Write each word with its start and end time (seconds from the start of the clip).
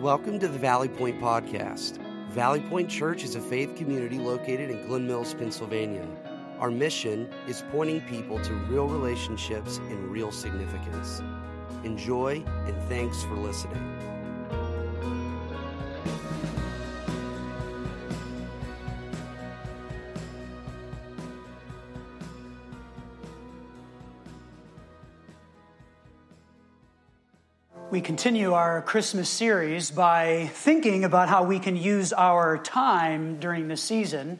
Welcome 0.00 0.38
to 0.38 0.48
the 0.48 0.58
Valley 0.58 0.88
Point 0.88 1.20
Podcast. 1.20 1.98
Valley 2.30 2.60
Point 2.60 2.88
Church 2.88 3.22
is 3.22 3.34
a 3.34 3.40
faith 3.40 3.76
community 3.76 4.18
located 4.18 4.70
in 4.70 4.86
Glen 4.86 5.06
Mills, 5.06 5.34
Pennsylvania. 5.34 6.08
Our 6.58 6.70
mission 6.70 7.28
is 7.46 7.62
pointing 7.70 8.00
people 8.00 8.40
to 8.40 8.54
real 8.54 8.88
relationships 8.88 9.76
and 9.76 10.10
real 10.10 10.32
significance. 10.32 11.20
Enjoy 11.84 12.42
and 12.64 12.82
thanks 12.88 13.22
for 13.24 13.34
listening. 13.34 14.09
Continue 28.10 28.54
our 28.54 28.82
Christmas 28.82 29.30
series 29.30 29.92
by 29.92 30.50
thinking 30.52 31.04
about 31.04 31.28
how 31.28 31.44
we 31.44 31.60
can 31.60 31.76
use 31.76 32.12
our 32.12 32.58
time 32.58 33.38
during 33.38 33.68
the 33.68 33.76
season 33.76 34.36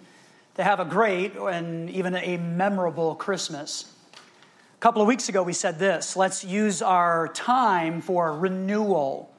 to 0.57 0.65
have 0.65 0.81
a 0.81 0.85
great 0.85 1.37
and 1.37 1.89
even 1.89 2.17
a 2.17 2.37
memorable 2.37 3.15
Christmas. 3.15 3.95
A 4.17 4.81
couple 4.81 5.01
of 5.01 5.07
weeks 5.07 5.29
ago, 5.29 5.45
we 5.45 5.53
said 5.53 5.79
this 5.79 6.17
let's 6.17 6.43
use 6.43 6.83
our 6.83 7.29
time 7.29 8.01
for 8.01 8.37
renewal. 8.37 9.33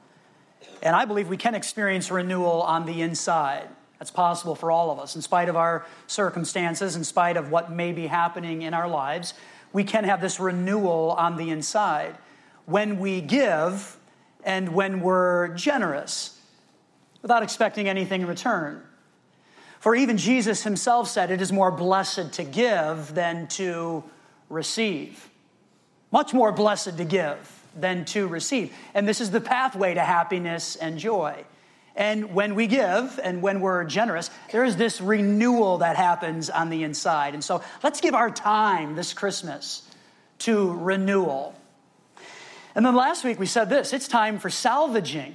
And 0.82 0.96
I 0.96 1.04
believe 1.04 1.28
we 1.28 1.36
can 1.36 1.54
experience 1.54 2.10
renewal 2.10 2.62
on 2.62 2.86
the 2.86 3.02
inside. 3.02 3.68
That's 3.98 4.10
possible 4.10 4.54
for 4.54 4.70
all 4.70 4.90
of 4.90 4.98
us. 4.98 5.14
In 5.14 5.20
spite 5.20 5.50
of 5.50 5.56
our 5.56 5.84
circumstances, 6.06 6.96
in 6.96 7.04
spite 7.04 7.36
of 7.36 7.50
what 7.50 7.70
may 7.70 7.92
be 7.92 8.06
happening 8.06 8.62
in 8.62 8.72
our 8.72 8.88
lives, 8.88 9.34
we 9.74 9.84
can 9.84 10.04
have 10.04 10.22
this 10.22 10.40
renewal 10.40 11.10
on 11.18 11.36
the 11.36 11.50
inside. 11.50 12.16
When 12.64 12.98
we 12.98 13.20
give, 13.20 13.98
and 14.44 14.74
when 14.74 15.00
we're 15.00 15.48
generous 15.54 16.38
without 17.22 17.42
expecting 17.42 17.88
anything 17.88 18.22
in 18.22 18.26
return. 18.26 18.82
For 19.80 19.94
even 19.96 20.16
Jesus 20.16 20.62
himself 20.62 21.08
said, 21.08 21.30
It 21.30 21.40
is 21.40 21.52
more 21.52 21.70
blessed 21.70 22.34
to 22.34 22.44
give 22.44 23.14
than 23.14 23.48
to 23.48 24.04
receive. 24.48 25.28
Much 26.10 26.32
more 26.34 26.52
blessed 26.52 26.98
to 26.98 27.04
give 27.04 27.62
than 27.74 28.04
to 28.04 28.28
receive. 28.28 28.72
And 28.94 29.08
this 29.08 29.20
is 29.20 29.30
the 29.30 29.40
pathway 29.40 29.94
to 29.94 30.00
happiness 30.00 30.76
and 30.76 30.98
joy. 30.98 31.44
And 31.94 32.34
when 32.34 32.54
we 32.54 32.66
give 32.68 33.18
and 33.22 33.42
when 33.42 33.60
we're 33.60 33.84
generous, 33.84 34.30
there 34.50 34.64
is 34.64 34.76
this 34.76 35.00
renewal 35.00 35.78
that 35.78 35.96
happens 35.96 36.48
on 36.48 36.70
the 36.70 36.84
inside. 36.84 37.34
And 37.34 37.44
so 37.44 37.62
let's 37.82 38.00
give 38.00 38.14
our 38.14 38.30
time 38.30 38.94
this 38.94 39.12
Christmas 39.12 39.82
to 40.40 40.72
renewal. 40.72 41.54
And 42.74 42.84
then 42.84 42.94
last 42.94 43.24
week 43.24 43.38
we 43.38 43.46
said 43.46 43.68
this 43.68 43.92
it's 43.92 44.08
time 44.08 44.38
for 44.38 44.50
salvaging. 44.50 45.34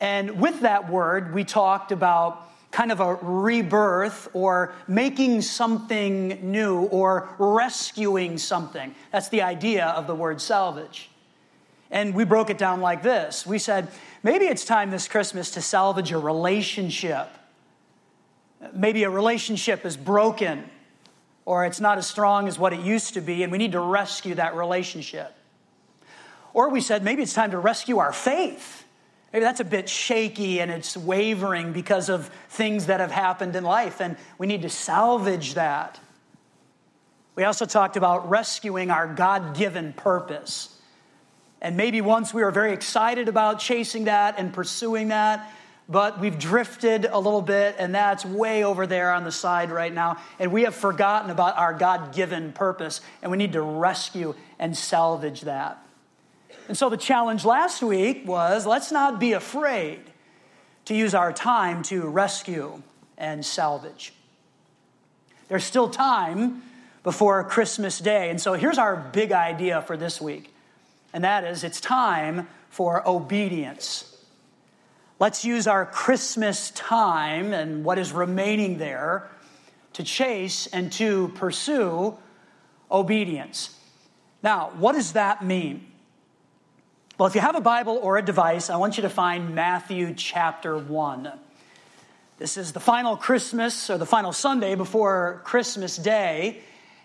And 0.00 0.40
with 0.40 0.60
that 0.60 0.90
word, 0.90 1.34
we 1.34 1.44
talked 1.44 1.92
about 1.92 2.48
kind 2.70 2.92
of 2.92 3.00
a 3.00 3.16
rebirth 3.16 4.28
or 4.32 4.72
making 4.86 5.42
something 5.42 6.50
new 6.50 6.82
or 6.82 7.28
rescuing 7.38 8.38
something. 8.38 8.94
That's 9.12 9.28
the 9.28 9.42
idea 9.42 9.86
of 9.86 10.06
the 10.06 10.14
word 10.14 10.40
salvage. 10.40 11.10
And 11.90 12.14
we 12.14 12.24
broke 12.24 12.50
it 12.50 12.58
down 12.58 12.80
like 12.80 13.02
this 13.02 13.46
we 13.46 13.58
said, 13.58 13.88
maybe 14.22 14.46
it's 14.46 14.64
time 14.64 14.90
this 14.90 15.08
Christmas 15.08 15.50
to 15.52 15.60
salvage 15.60 16.12
a 16.12 16.18
relationship. 16.18 17.28
Maybe 18.74 19.04
a 19.04 19.10
relationship 19.10 19.84
is 19.84 19.96
broken 19.96 20.64
or 21.44 21.64
it's 21.64 21.80
not 21.80 21.98
as 21.98 22.06
strong 22.06 22.46
as 22.46 22.58
what 22.58 22.72
it 22.72 22.80
used 22.80 23.14
to 23.14 23.20
be, 23.20 23.42
and 23.42 23.50
we 23.50 23.58
need 23.58 23.72
to 23.72 23.80
rescue 23.80 24.34
that 24.36 24.54
relationship. 24.54 25.34
Or 26.52 26.68
we 26.68 26.80
said 26.80 27.02
maybe 27.04 27.22
it's 27.22 27.34
time 27.34 27.52
to 27.52 27.58
rescue 27.58 27.98
our 27.98 28.12
faith. 28.12 28.84
Maybe 29.32 29.44
that's 29.44 29.60
a 29.60 29.64
bit 29.64 29.88
shaky 29.88 30.60
and 30.60 30.70
it's 30.70 30.96
wavering 30.96 31.72
because 31.72 32.08
of 32.08 32.28
things 32.48 32.86
that 32.86 33.00
have 33.00 33.12
happened 33.12 33.54
in 33.54 33.62
life, 33.62 34.00
and 34.00 34.16
we 34.38 34.46
need 34.46 34.62
to 34.62 34.70
salvage 34.70 35.54
that. 35.54 36.00
We 37.36 37.44
also 37.44 37.64
talked 37.64 37.96
about 37.96 38.28
rescuing 38.28 38.90
our 38.90 39.06
God 39.06 39.56
given 39.56 39.92
purpose. 39.92 40.76
And 41.62 41.76
maybe 41.76 42.00
once 42.00 42.34
we 42.34 42.42
were 42.42 42.50
very 42.50 42.72
excited 42.72 43.28
about 43.28 43.60
chasing 43.60 44.04
that 44.04 44.38
and 44.38 44.52
pursuing 44.52 45.08
that, 45.08 45.48
but 45.88 46.20
we've 46.20 46.38
drifted 46.38 47.04
a 47.04 47.18
little 47.18 47.42
bit, 47.42 47.76
and 47.78 47.94
that's 47.94 48.24
way 48.24 48.64
over 48.64 48.86
there 48.86 49.12
on 49.12 49.24
the 49.24 49.32
side 49.32 49.70
right 49.70 49.92
now. 49.92 50.18
And 50.38 50.52
we 50.52 50.62
have 50.62 50.74
forgotten 50.74 51.30
about 51.30 51.56
our 51.56 51.74
God 51.74 52.14
given 52.14 52.52
purpose, 52.52 53.00
and 53.22 53.30
we 53.30 53.36
need 53.36 53.52
to 53.52 53.62
rescue 53.62 54.34
and 54.58 54.76
salvage 54.76 55.42
that. 55.42 55.84
And 56.70 56.78
so 56.78 56.88
the 56.88 56.96
challenge 56.96 57.44
last 57.44 57.82
week 57.82 58.22
was 58.28 58.64
let's 58.64 58.92
not 58.92 59.18
be 59.18 59.32
afraid 59.32 59.98
to 60.84 60.94
use 60.94 61.16
our 61.16 61.32
time 61.32 61.82
to 61.82 62.02
rescue 62.06 62.80
and 63.18 63.44
salvage. 63.44 64.12
There's 65.48 65.64
still 65.64 65.90
time 65.90 66.62
before 67.02 67.42
Christmas 67.42 67.98
Day. 67.98 68.30
And 68.30 68.40
so 68.40 68.52
here's 68.52 68.78
our 68.78 68.94
big 68.94 69.32
idea 69.32 69.82
for 69.82 69.96
this 69.96 70.20
week, 70.20 70.54
and 71.12 71.24
that 71.24 71.42
is 71.42 71.64
it's 71.64 71.80
time 71.80 72.46
for 72.68 73.02
obedience. 73.04 74.24
Let's 75.18 75.44
use 75.44 75.66
our 75.66 75.84
Christmas 75.84 76.70
time 76.70 77.52
and 77.52 77.84
what 77.84 77.98
is 77.98 78.12
remaining 78.12 78.78
there 78.78 79.28
to 79.94 80.04
chase 80.04 80.68
and 80.68 80.92
to 80.92 81.32
pursue 81.34 82.16
obedience. 82.92 83.76
Now, 84.40 84.70
what 84.78 84.92
does 84.92 85.14
that 85.14 85.44
mean? 85.44 85.89
Well, 87.20 87.26
if 87.26 87.34
you 87.34 87.42
have 87.42 87.54
a 87.54 87.60
Bible 87.60 88.00
or 88.02 88.16
a 88.16 88.22
device, 88.22 88.70
I 88.70 88.76
want 88.76 88.96
you 88.96 89.02
to 89.02 89.10
find 89.10 89.54
Matthew 89.54 90.14
chapter 90.14 90.78
1. 90.78 91.30
This 92.38 92.56
is 92.56 92.72
the 92.72 92.80
final 92.80 93.14
Christmas 93.14 93.90
or 93.90 93.98
the 93.98 94.06
final 94.06 94.32
Sunday 94.32 94.74
before 94.74 95.42
Christmas 95.44 95.98
Day. 95.98 96.62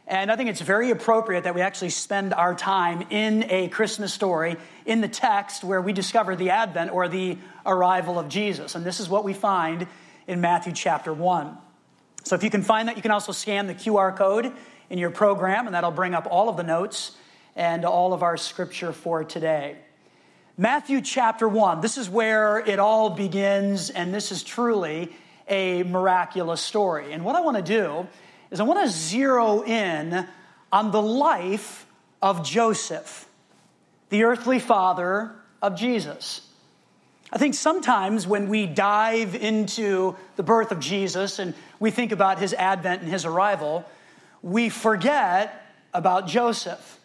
And 0.08 0.32
I 0.32 0.38
think 0.38 0.50
it's 0.50 0.62
very 0.62 0.90
appropriate 0.90 1.44
that 1.44 1.54
we 1.54 1.60
actually 1.60 1.90
spend 1.90 2.34
our 2.34 2.56
time 2.56 3.08
in 3.10 3.44
a 3.52 3.68
Christmas 3.68 4.14
story 4.14 4.56
in 4.86 5.02
the 5.02 5.10
text 5.10 5.66
where 5.66 5.82
we 5.82 5.92
discover 5.92 6.38
the 6.38 6.52
advent 6.52 6.94
or 6.94 7.10
the 7.10 7.38
arrival 7.66 8.18
of 8.18 8.30
Jesus. 8.30 8.74
And 8.74 8.86
this 8.86 9.02
is 9.02 9.10
what 9.10 9.26
we 9.26 9.34
find 9.34 9.86
in 10.28 10.40
Matthew 10.40 10.72
chapter 10.72 11.12
1. 11.12 11.58
So 12.24 12.36
if 12.36 12.44
you 12.46 12.50
can 12.50 12.62
find 12.62 12.88
that, 12.88 12.96
you 12.96 13.02
can 13.02 13.12
also 13.12 13.34
scan 13.34 13.68
the 13.68 13.76
QR 13.76 14.16
code 14.16 14.54
in 14.90 14.98
your 14.98 15.12
program, 15.12 15.66
and 15.66 15.76
that'll 15.76 15.92
bring 15.92 16.14
up 16.14 16.26
all 16.32 16.48
of 16.48 16.56
the 16.56 16.64
notes 16.64 17.18
and 17.54 17.84
all 17.84 18.14
of 18.14 18.24
our 18.24 18.38
scripture 18.38 18.94
for 18.94 19.26
today. 19.26 19.76
Matthew 20.58 21.02
chapter 21.02 21.50
1, 21.50 21.82
this 21.82 21.98
is 21.98 22.10
where 22.10 22.60
it 22.60 22.80
all 22.80 23.10
begins, 23.10 23.90
and 23.90 24.14
this 24.14 24.32
is 24.32 24.42
truly 24.42 25.14
a 25.50 25.84
miraculous 25.84 26.62
story. 26.62 27.12
And 27.12 27.26
what 27.26 27.36
I 27.36 27.42
want 27.42 27.58
to 27.58 27.64
do 27.64 28.08
is 28.52 28.62
I 28.62 28.64
want 28.64 28.82
to 28.86 28.90
zero 28.90 29.64
in 29.64 30.26
on 30.72 30.92
the 30.92 31.02
life 31.02 31.86
of 32.22 32.42
Joseph, 32.46 33.28
the 34.08 34.24
earthly 34.24 34.60
father 34.60 35.34
of 35.62 35.76
Jesus. 35.76 36.48
I 37.34 37.38
think 37.38 37.54
sometimes 37.54 38.26
when 38.26 38.48
we 38.48 38.66
dive 38.66 39.36
into 39.36 40.16
the 40.38 40.44
birth 40.44 40.72
of 40.72 40.80
Jesus 40.80 41.38
and 41.38 41.54
we 41.82 41.92
think 41.92 42.14
about 42.14 42.40
his 42.40 42.54
advent 42.54 43.02
and 43.02 43.12
his 43.12 43.26
arrival, 43.26 43.84
we 44.42 44.70
forget 44.70 45.66
about 45.94 46.28
Joseph. 46.28 47.02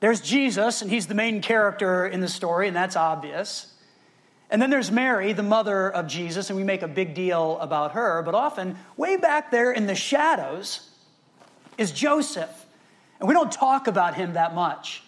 There's 0.00 0.20
Jesus, 0.20 0.82
and 0.82 0.90
he's 0.90 1.06
the 1.06 1.14
main 1.14 1.42
character 1.42 2.06
in 2.06 2.20
the 2.20 2.28
story, 2.28 2.68
and 2.68 2.76
that's 2.76 2.96
obvious. 2.96 3.74
And 4.50 4.62
then 4.62 4.70
there's 4.70 4.90
Mary, 4.90 5.32
the 5.32 5.42
mother 5.42 5.90
of 5.90 6.06
Jesus, 6.06 6.50
and 6.50 6.56
we 6.56 6.64
make 6.64 6.82
a 6.82 6.88
big 6.88 7.14
deal 7.14 7.58
about 7.58 7.92
her, 7.92 8.22
but 8.22 8.34
often, 8.34 8.76
way 8.96 9.16
back 9.16 9.50
there 9.50 9.72
in 9.72 9.86
the 9.86 9.94
shadows, 9.94 10.88
is 11.76 11.92
Joseph. 11.92 12.66
And 13.18 13.28
we 13.28 13.34
don't 13.34 13.52
talk 13.52 13.88
about 13.88 14.14
him 14.14 14.34
that 14.34 14.54
much. 14.54 15.02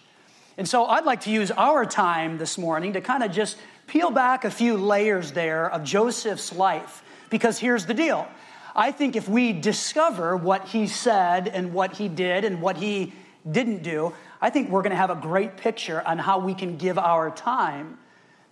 And 0.57 0.67
so 0.67 0.85
I'd 0.85 1.05
like 1.05 1.21
to 1.21 1.31
use 1.31 1.49
our 1.51 1.85
time 1.85 2.37
this 2.37 2.57
morning 2.57 2.93
to 2.93 3.01
kind 3.01 3.23
of 3.23 3.31
just 3.31 3.57
peel 3.87 4.11
back 4.11 4.43
a 4.43 4.51
few 4.51 4.77
layers 4.77 5.31
there 5.31 5.69
of 5.71 5.83
Joseph's 5.83 6.53
life. 6.53 7.03
Because 7.29 7.57
here's 7.57 7.85
the 7.85 7.93
deal 7.93 8.27
I 8.75 8.91
think 8.91 9.15
if 9.15 9.27
we 9.27 9.53
discover 9.53 10.35
what 10.35 10.67
he 10.67 10.87
said 10.87 11.47
and 11.47 11.73
what 11.73 11.93
he 11.93 12.07
did 12.07 12.45
and 12.45 12.61
what 12.61 12.77
he 12.77 13.13
didn't 13.49 13.83
do, 13.83 14.13
I 14.41 14.49
think 14.49 14.69
we're 14.69 14.81
going 14.81 14.91
to 14.91 14.97
have 14.97 15.11
a 15.11 15.15
great 15.15 15.57
picture 15.57 16.01
on 16.05 16.17
how 16.17 16.39
we 16.39 16.55
can 16.55 16.77
give 16.77 16.97
our 16.97 17.29
time 17.29 17.99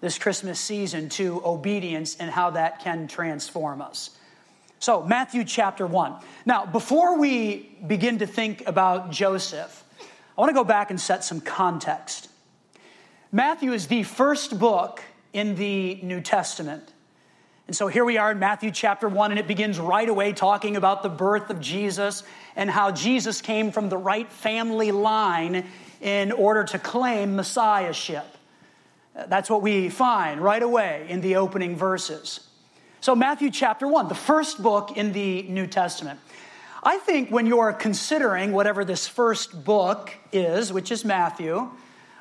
this 0.01 0.19
Christmas 0.19 0.59
season 0.59 1.09
to 1.09 1.41
obedience 1.43 2.15
and 2.17 2.29
how 2.29 2.51
that 2.51 2.79
can 2.81 3.07
transform 3.07 3.81
us. 3.81 4.11
So, 4.77 5.03
Matthew 5.03 5.43
chapter 5.43 5.85
1. 5.87 6.13
Now, 6.45 6.65
before 6.65 7.17
we 7.17 7.75
begin 7.85 8.19
to 8.19 8.27
think 8.27 8.65
about 8.65 9.11
Joseph, 9.11 9.83
I 10.37 10.41
want 10.41 10.51
to 10.51 10.53
go 10.53 10.63
back 10.63 10.89
and 10.89 11.01
set 11.01 11.23
some 11.23 11.41
context. 11.41 12.29
Matthew 13.31 13.73
is 13.73 13.87
the 13.87 14.03
first 14.03 14.57
book 14.57 15.01
in 15.33 15.55
the 15.55 15.99
New 16.01 16.21
Testament. 16.21 16.93
And 17.69 17.75
so 17.75 17.85
here 17.85 18.03
we 18.03 18.17
are 18.17 18.31
in 18.31 18.39
Matthew 18.39 18.71
chapter 18.71 19.07
1, 19.07 19.29
and 19.29 19.39
it 19.39 19.45
begins 19.45 19.79
right 19.79 20.09
away 20.09 20.33
talking 20.33 20.75
about 20.75 21.03
the 21.03 21.09
birth 21.09 21.51
of 21.51 21.61
Jesus 21.61 22.23
and 22.55 22.67
how 22.67 22.89
Jesus 22.89 23.41
came 23.41 23.71
from 23.71 23.89
the 23.89 23.97
right 23.97 24.27
family 24.31 24.91
line 24.91 25.67
in 26.01 26.31
order 26.31 26.63
to 26.63 26.79
claim 26.79 27.35
messiahship. 27.35 28.25
That's 29.13 29.51
what 29.51 29.61
we 29.61 29.89
find 29.89 30.41
right 30.41 30.63
away 30.63 31.05
in 31.09 31.21
the 31.21 31.35
opening 31.35 31.75
verses. 31.75 32.39
So, 33.01 33.15
Matthew 33.15 33.51
chapter 33.51 33.87
1, 33.87 34.07
the 34.07 34.15
first 34.15 34.63
book 34.63 34.97
in 34.97 35.13
the 35.13 35.43
New 35.43 35.67
Testament. 35.67 36.19
I 36.81 36.97
think 36.97 37.29
when 37.29 37.45
you're 37.45 37.73
considering 37.73 38.51
whatever 38.51 38.83
this 38.83 39.07
first 39.07 39.63
book 39.63 40.11
is, 40.31 40.73
which 40.73 40.91
is 40.91 41.05
Matthew, 41.05 41.69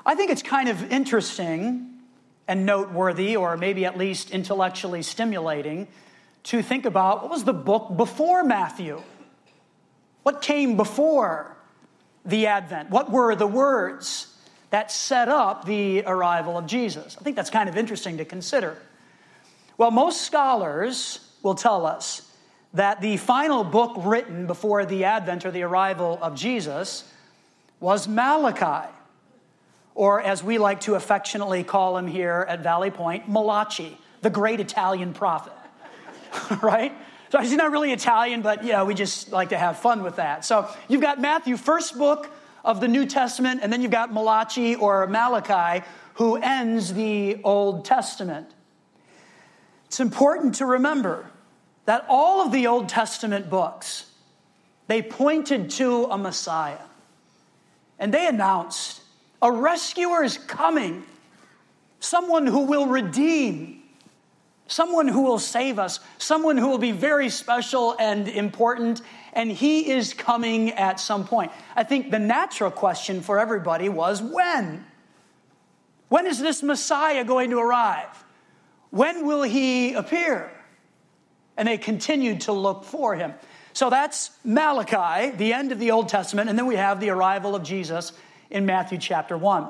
I 0.05 0.15
think 0.15 0.31
it's 0.31 0.43
kind 0.43 0.69
of 0.69 0.93
interesting 0.93 1.98
and 2.49 2.67
noteworthy, 2.67 3.37
or 3.37 3.57
maybe 3.57 3.85
at 3.85 3.97
least 3.97 4.31
intellectually 4.31 5.03
stimulating, 5.03 5.87
to 6.45 6.63
think 6.63 6.87
about 6.87 7.23
what 7.23 7.31
was 7.31 7.45
the 7.45 7.53
book 7.53 7.97
before 7.97 8.43
Matthew? 8.43 9.03
What 10.23 10.41
came 10.41 10.77
before 10.77 11.57
the 12.25 12.47
Advent? 12.47 12.91
What 12.91 13.11
were 13.11 13.37
the 13.37 13.47
words 13.47 14.35
that 14.71 14.91
set 14.91 15.29
up 15.29 15.67
the 15.67 16.03
arrival 16.07 16.59
of 16.59 16.67
Jesus? 16.67 17.17
I 17.21 17.23
think 17.23 17.37
that's 17.37 17.51
kind 17.51 17.69
of 17.69 17.77
interesting 17.77 18.17
to 18.17 18.25
consider. 18.25 18.77
Well, 19.77 19.91
most 19.91 20.23
scholars 20.23 21.21
will 21.43 21.55
tell 21.55 21.87
us 21.87 22.23
that 22.75 23.01
the 23.01 23.17
final 23.17 23.65
book 23.65 23.95
written 23.99 24.47
before 24.47 24.85
the 24.85 25.05
advent 25.05 25.47
or 25.47 25.51
the 25.51 25.63
arrival 25.63 26.19
of 26.21 26.35
Jesus 26.35 27.05
was 27.81 28.09
Malachi, 28.09 28.93
or 29.99 30.23
as 30.23 30.45
we 30.45 30.59
like 30.59 30.83
to 30.83 30.95
affectionately 30.95 31.65
call 31.65 31.99
him 31.99 32.07
here 32.07 32.47
at 32.49 32.61
Valley 32.61 32.93
Point, 32.93 33.29
Malachi, 33.29 33.99
the 34.23 34.31
great 34.31 34.61
Italian 34.61 35.13
prophet. 35.13 35.53
right? 36.63 36.93
So 37.31 37.41
he's 37.41 37.53
not 37.55 37.73
really 37.73 37.91
Italian, 37.91 38.41
but 38.41 38.63
you 38.63 38.71
know, 38.71 38.85
we 38.85 38.95
just 38.95 39.33
like 39.33 39.49
to 39.49 39.59
have 39.59 39.81
fun 39.81 40.05
with 40.05 40.15
that. 40.17 40.45
So 40.45 40.69
you've 40.87 41.01
got 41.01 41.21
Matthew, 41.21 41.57
first 41.57 41.99
book 41.99 42.31
of 42.65 42.81
the 42.81 42.87
New 42.87 43.07
Testament, 43.07 43.59
and 43.61 43.73
then 43.73 43.83
you've 43.83 43.91
got 43.91 44.13
Malachi 44.13 44.77
or 44.77 45.05
Malachi, 45.09 45.85
who 46.15 46.37
ends 46.37 46.95
the 46.95 47.41
Old 47.43 47.85
Testament. 47.85 48.47
It's 49.87 49.99
important 49.99 50.55
to 50.57 50.65
remember 50.65 51.29
that 51.87 52.07
all 52.09 52.47
of 52.47 52.53
the 52.53 52.69
Old 52.69 52.89
Testament 52.89 53.51
books, 53.51 54.07
they 54.87 55.03
pointed 55.03 55.71
to 55.71 56.05
a 56.05 56.17
Messiah. 56.17 56.79
And 57.99 58.15
they 58.15 58.29
announced, 58.29 59.03
a 59.41 59.51
rescuer 59.51 60.25
is 60.25 60.39
coming, 60.39 61.05
someone 62.01 62.47
who 62.47 62.61
will 62.61 62.87
redeem, 62.87 63.83
someone 64.67 65.09
who 65.09 65.23
will 65.23 65.39
save 65.39 65.79
us, 65.79 66.01
someone 66.19 66.57
who 66.57 66.69
will 66.69 66.79
be 66.79 66.93
very 66.93 67.29
special 67.29 67.97
and 67.99 68.29
important, 68.29 69.01
and 69.33 69.51
he 69.51 69.91
is 69.91 70.15
coming 70.15 70.73
at 70.73 71.01
some 71.01 71.27
point. 71.27 71.53
I 71.77 71.85
think 71.85 72.11
the 72.11 72.19
natural 72.19 72.71
question 72.71 73.21
for 73.21 73.39
everybody 73.39 73.89
was 73.89 74.21
when? 74.21 74.85
When 76.09 76.27
is 76.27 76.39
this 76.39 76.63
Messiah 76.63 77.25
going 77.25 77.51
to 77.51 77.59
arrive? 77.59 78.25
When 78.91 79.27
will 79.27 79.43
he 79.43 79.95
appear? 79.95 80.53
and 81.59 81.67
they 81.67 81.77
continued 81.77 82.43
to 82.43 82.53
look 82.53 82.85
for 82.85 83.17
him. 83.17 83.35
So 83.75 83.91
that's 83.91 84.31
Malachi, 84.45 85.37
the 85.37 85.53
end 85.53 85.73
of 85.73 85.79
the 85.79 85.91
Old 85.91 86.09
Testament, 86.09 86.49
and 86.49 86.59
then 86.59 86.67
we 86.67 86.77
have 86.77 87.01
the 87.01 87.11
arrival 87.11 87.55
of 87.55 87.65
Jesus 87.65 88.13
in 88.51 88.67
Matthew 88.67 88.99
chapter 88.99 89.37
1. 89.37 89.69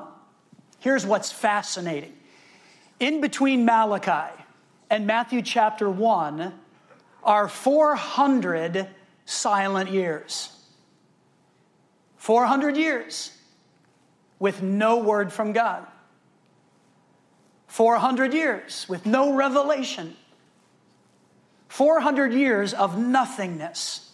Here's 0.79 1.05
what's 1.05 1.31
fascinating. 1.31 2.13
In 2.99 3.21
between 3.21 3.65
Malachi 3.65 4.33
and 4.89 5.05
Matthew 5.07 5.41
chapter 5.41 5.89
1 5.89 6.53
are 7.23 7.47
400 7.47 8.87
silent 9.25 9.91
years. 9.91 10.55
400 12.17 12.77
years 12.77 13.31
with 14.39 14.61
no 14.61 14.97
word 14.97 15.31
from 15.31 15.53
God. 15.53 15.85
400 17.67 18.33
years 18.33 18.87
with 18.89 19.05
no 19.05 19.33
revelation 19.33 20.15
400 21.69 22.33
years 22.33 22.73
of 22.73 22.97
nothingness. 22.97 24.08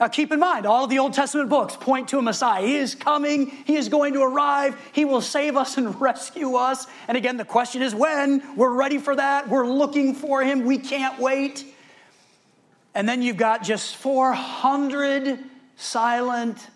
Now, 0.00 0.06
keep 0.06 0.30
in 0.30 0.38
mind, 0.38 0.64
all 0.64 0.84
of 0.84 0.90
the 0.90 1.00
Old 1.00 1.12
Testament 1.12 1.48
books 1.48 1.74
point 1.74 2.08
to 2.08 2.18
a 2.18 2.22
Messiah. 2.22 2.64
He 2.64 2.76
is 2.76 2.94
coming, 2.94 3.50
He 3.64 3.74
is 3.76 3.88
going 3.88 4.14
to 4.14 4.22
arrive, 4.22 4.76
He 4.92 5.04
will 5.04 5.20
save 5.20 5.56
us 5.56 5.76
and 5.76 6.00
rescue 6.00 6.54
us. 6.54 6.86
And 7.08 7.16
again, 7.16 7.36
the 7.36 7.44
question 7.44 7.82
is 7.82 7.94
when? 7.94 8.42
We're 8.56 8.72
ready 8.72 8.98
for 8.98 9.16
that. 9.16 9.48
We're 9.48 9.66
looking 9.66 10.14
for 10.14 10.42
Him. 10.42 10.64
We 10.64 10.78
can't 10.78 11.18
wait. 11.18 11.64
And 12.94 13.08
then 13.08 13.22
you've 13.22 13.36
got 13.36 13.62
just 13.62 13.96
400 13.96 15.38
silent 15.76 16.66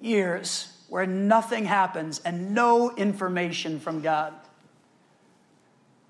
years 0.00 0.72
where 0.88 1.06
nothing 1.06 1.64
happens 1.64 2.20
and 2.20 2.54
no 2.54 2.94
information 2.94 3.80
from 3.80 4.00
God. 4.00 4.34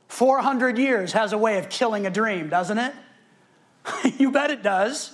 400 0.08 0.78
years 0.78 1.12
has 1.12 1.32
a 1.32 1.38
way 1.38 1.58
of 1.58 1.68
killing 1.68 2.06
a 2.06 2.10
dream, 2.10 2.48
doesn't 2.48 2.78
it? 2.78 2.94
you 4.18 4.30
bet 4.30 4.50
it 4.50 4.62
does. 4.62 5.12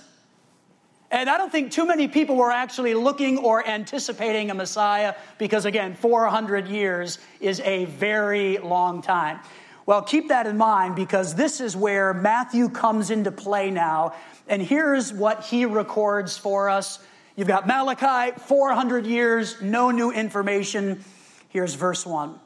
And 1.11 1.29
I 1.29 1.37
don't 1.37 1.51
think 1.51 1.73
too 1.73 1.85
many 1.85 2.07
people 2.07 2.37
were 2.37 2.51
actually 2.51 2.93
looking 2.93 3.37
or 3.37 3.67
anticipating 3.67 4.49
a 4.49 4.53
Messiah 4.53 5.13
because, 5.37 5.65
again, 5.65 5.93
400 5.93 6.69
years 6.69 7.19
is 7.41 7.59
a 7.59 7.83
very 7.85 8.57
long 8.59 9.01
time. 9.01 9.39
Well, 9.85 10.01
keep 10.03 10.29
that 10.29 10.47
in 10.47 10.57
mind 10.57 10.95
because 10.95 11.35
this 11.35 11.59
is 11.59 11.75
where 11.75 12.13
Matthew 12.13 12.69
comes 12.69 13.11
into 13.11 13.29
play 13.29 13.71
now. 13.71 14.13
And 14.47 14.61
here's 14.61 15.11
what 15.11 15.43
he 15.43 15.65
records 15.65 16.37
for 16.37 16.69
us. 16.69 16.99
You've 17.35 17.47
got 17.47 17.67
Malachi, 17.67 18.39
400 18.39 19.05
years, 19.05 19.61
no 19.61 19.91
new 19.91 20.11
information. 20.11 21.03
Here's 21.49 21.73
verse 21.73 22.05
1. 22.05 22.39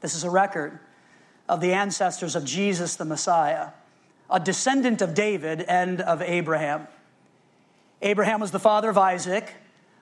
This 0.00 0.14
is 0.14 0.22
a 0.22 0.30
record 0.30 0.78
of 1.48 1.60
the 1.60 1.72
ancestors 1.72 2.36
of 2.36 2.44
Jesus 2.44 2.94
the 2.94 3.04
Messiah, 3.04 3.70
a 4.30 4.38
descendant 4.38 5.02
of 5.02 5.14
David 5.14 5.62
and 5.62 6.00
of 6.00 6.22
Abraham. 6.22 6.86
Abraham 8.02 8.40
was 8.40 8.50
the 8.50 8.58
father 8.58 8.90
of 8.90 8.98
Isaac. 8.98 9.52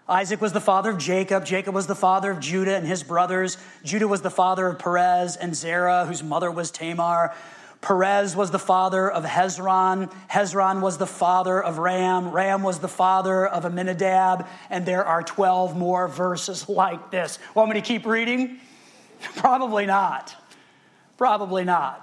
Isaac 0.09 0.41
was 0.41 0.53
the 0.53 0.61
father 0.61 0.91
of 0.91 0.99
Jacob. 0.99 1.45
Jacob 1.45 1.75
was 1.75 1.87
the 1.87 1.95
father 1.95 2.31
of 2.31 2.39
Judah 2.39 2.77
and 2.77 2.87
his 2.87 3.03
brothers. 3.03 3.59
Judah 3.83 4.07
was 4.07 4.23
the 4.23 4.31
father 4.31 4.69
of 4.69 4.79
Perez 4.79 5.37
and 5.37 5.55
Zerah, 5.55 6.07
whose 6.07 6.23
mother 6.23 6.51
was 6.51 6.71
Tamar. 6.71 7.35
Perez 7.81 8.37
was 8.37 8.51
the 8.51 8.59
father 8.59 9.11
of 9.11 9.25
Hezron. 9.25 10.13
Hezron 10.31 10.81
was 10.81 10.99
the 10.99 11.07
father 11.07 11.63
of 11.63 11.79
Ram. 11.79 12.31
Ram 12.31 12.63
was 12.63 12.79
the 12.79 12.89
father 12.89 13.47
of 13.47 13.65
Aminadab. 13.65 14.47
And 14.71 14.87
there 14.87 15.05
are 15.05 15.23
12 15.23 15.77
more 15.77 16.07
verses 16.07 16.69
like 16.69 17.11
this. 17.11 17.39
Want 17.55 17.71
me 17.71 17.75
to 17.75 17.87
keep 17.87 18.07
reading? 18.07 18.61
Probably 19.37 19.87
not. 19.87 20.35
Probably 21.17 21.65
not. 21.65 22.03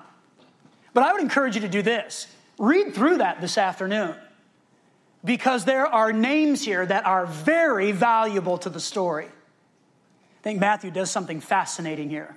But 0.94 1.04
I 1.04 1.14
would 1.14 1.22
encourage 1.22 1.56
you 1.56 1.62
to 1.62 1.70
do 1.70 1.82
this 1.82 2.28
read 2.60 2.94
through 2.94 3.18
that 3.18 3.42
this 3.42 3.58
afternoon 3.58 4.16
because 5.24 5.66
there 5.66 5.86
are 5.86 6.12
names 6.12 6.64
here 6.64 6.86
that 6.86 7.06
are 7.06 7.26
very 7.26 7.92
valuable 7.92 8.58
to 8.60 8.70
the 8.70 8.80
story. 8.80 9.26
I 9.26 10.44
think 10.44 10.60
Matthew 10.60 10.92
does 10.92 11.10
something 11.10 11.40
fascinating 11.40 12.10
here. 12.10 12.36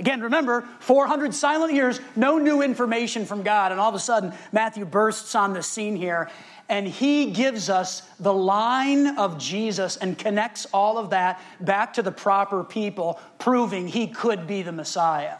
Again, 0.00 0.22
remember, 0.22 0.68
400 0.80 1.32
silent 1.32 1.72
years, 1.72 2.00
no 2.16 2.36
new 2.38 2.62
information 2.62 3.24
from 3.26 3.44
God, 3.44 3.70
and 3.70 3.80
all 3.80 3.88
of 3.88 3.94
a 3.94 4.00
sudden, 4.00 4.32
Matthew 4.50 4.84
bursts 4.84 5.36
on 5.36 5.52
the 5.52 5.62
scene 5.62 5.94
here, 5.94 6.28
and 6.68 6.88
he 6.88 7.30
gives 7.30 7.70
us 7.70 8.02
the 8.18 8.32
line 8.32 9.18
of 9.18 9.38
Jesus 9.38 9.96
and 9.96 10.18
connects 10.18 10.66
all 10.72 10.98
of 10.98 11.10
that 11.10 11.40
back 11.60 11.92
to 11.92 12.02
the 12.02 12.10
proper 12.10 12.64
people, 12.64 13.20
proving 13.38 13.86
he 13.86 14.08
could 14.08 14.48
be 14.48 14.62
the 14.62 14.72
Messiah. 14.72 15.36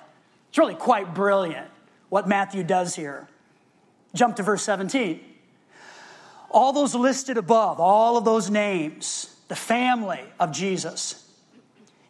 It's 0.51 0.59
really 0.59 0.77
quite 0.77 1.15
brilliant 1.15 1.69
what 2.09 2.29
Matthew 2.29 2.63
does 2.63 2.95
here. 2.95 3.27
Jump 4.15 4.37
to 4.37 4.45
verse 4.45 4.63
17. 4.63 5.34
All 6.55 6.73
those 6.73 6.95
listed 6.95 7.37
above, 7.37 7.81
all 7.81 8.17
of 8.17 8.25
those 8.25 8.49
names, 8.49 9.35
the 9.49 9.57
family 9.57 10.21
of 10.39 10.53
Jesus, 10.53 11.29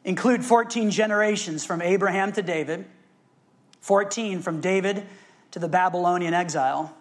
include 0.04 0.44
14 0.44 0.90
generations 0.90 1.64
from 1.64 1.80
Abraham 1.80 2.30
to 2.32 2.42
David, 2.42 2.84
14 3.80 4.42
from 4.42 4.60
David 4.60 5.06
to 5.52 5.58
the 5.58 5.66
Babylonian 5.66 6.34
exile, 6.34 6.94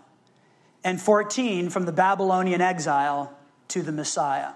and 0.86 1.02
14 1.02 1.70
from 1.70 1.84
the 1.84 1.92
Babylonian 1.92 2.62
exile 2.62 3.38
to 3.68 3.82
the 3.82 3.92
Messiah. 3.92 4.54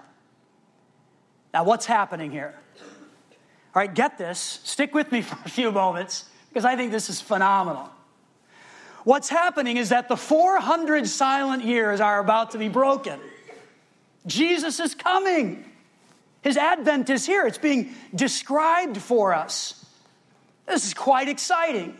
Now, 1.52 1.64
what's 1.64 1.84
happening 1.84 2.30
here? 2.30 2.54
All 2.80 3.82
right, 3.82 3.94
get 3.94 4.16
this. 4.16 4.60
Stick 4.64 4.94
with 4.94 5.12
me 5.12 5.20
for 5.20 5.36
a 5.44 5.50
few 5.50 5.70
moments 5.70 6.24
because 6.48 6.64
I 6.64 6.74
think 6.74 6.90
this 6.90 7.10
is 7.10 7.20
phenomenal. 7.20 7.90
What's 9.08 9.30
happening 9.30 9.78
is 9.78 9.88
that 9.88 10.10
the 10.10 10.18
400 10.18 11.08
silent 11.08 11.64
years 11.64 11.98
are 11.98 12.20
about 12.20 12.50
to 12.50 12.58
be 12.58 12.68
broken. 12.68 13.18
Jesus 14.26 14.80
is 14.80 14.94
coming. 14.94 15.64
His 16.42 16.58
advent 16.58 17.08
is 17.08 17.24
here. 17.24 17.46
It's 17.46 17.56
being 17.56 17.94
described 18.14 18.98
for 18.98 19.32
us. 19.32 19.82
This 20.66 20.86
is 20.86 20.92
quite 20.92 21.30
exciting. 21.30 21.96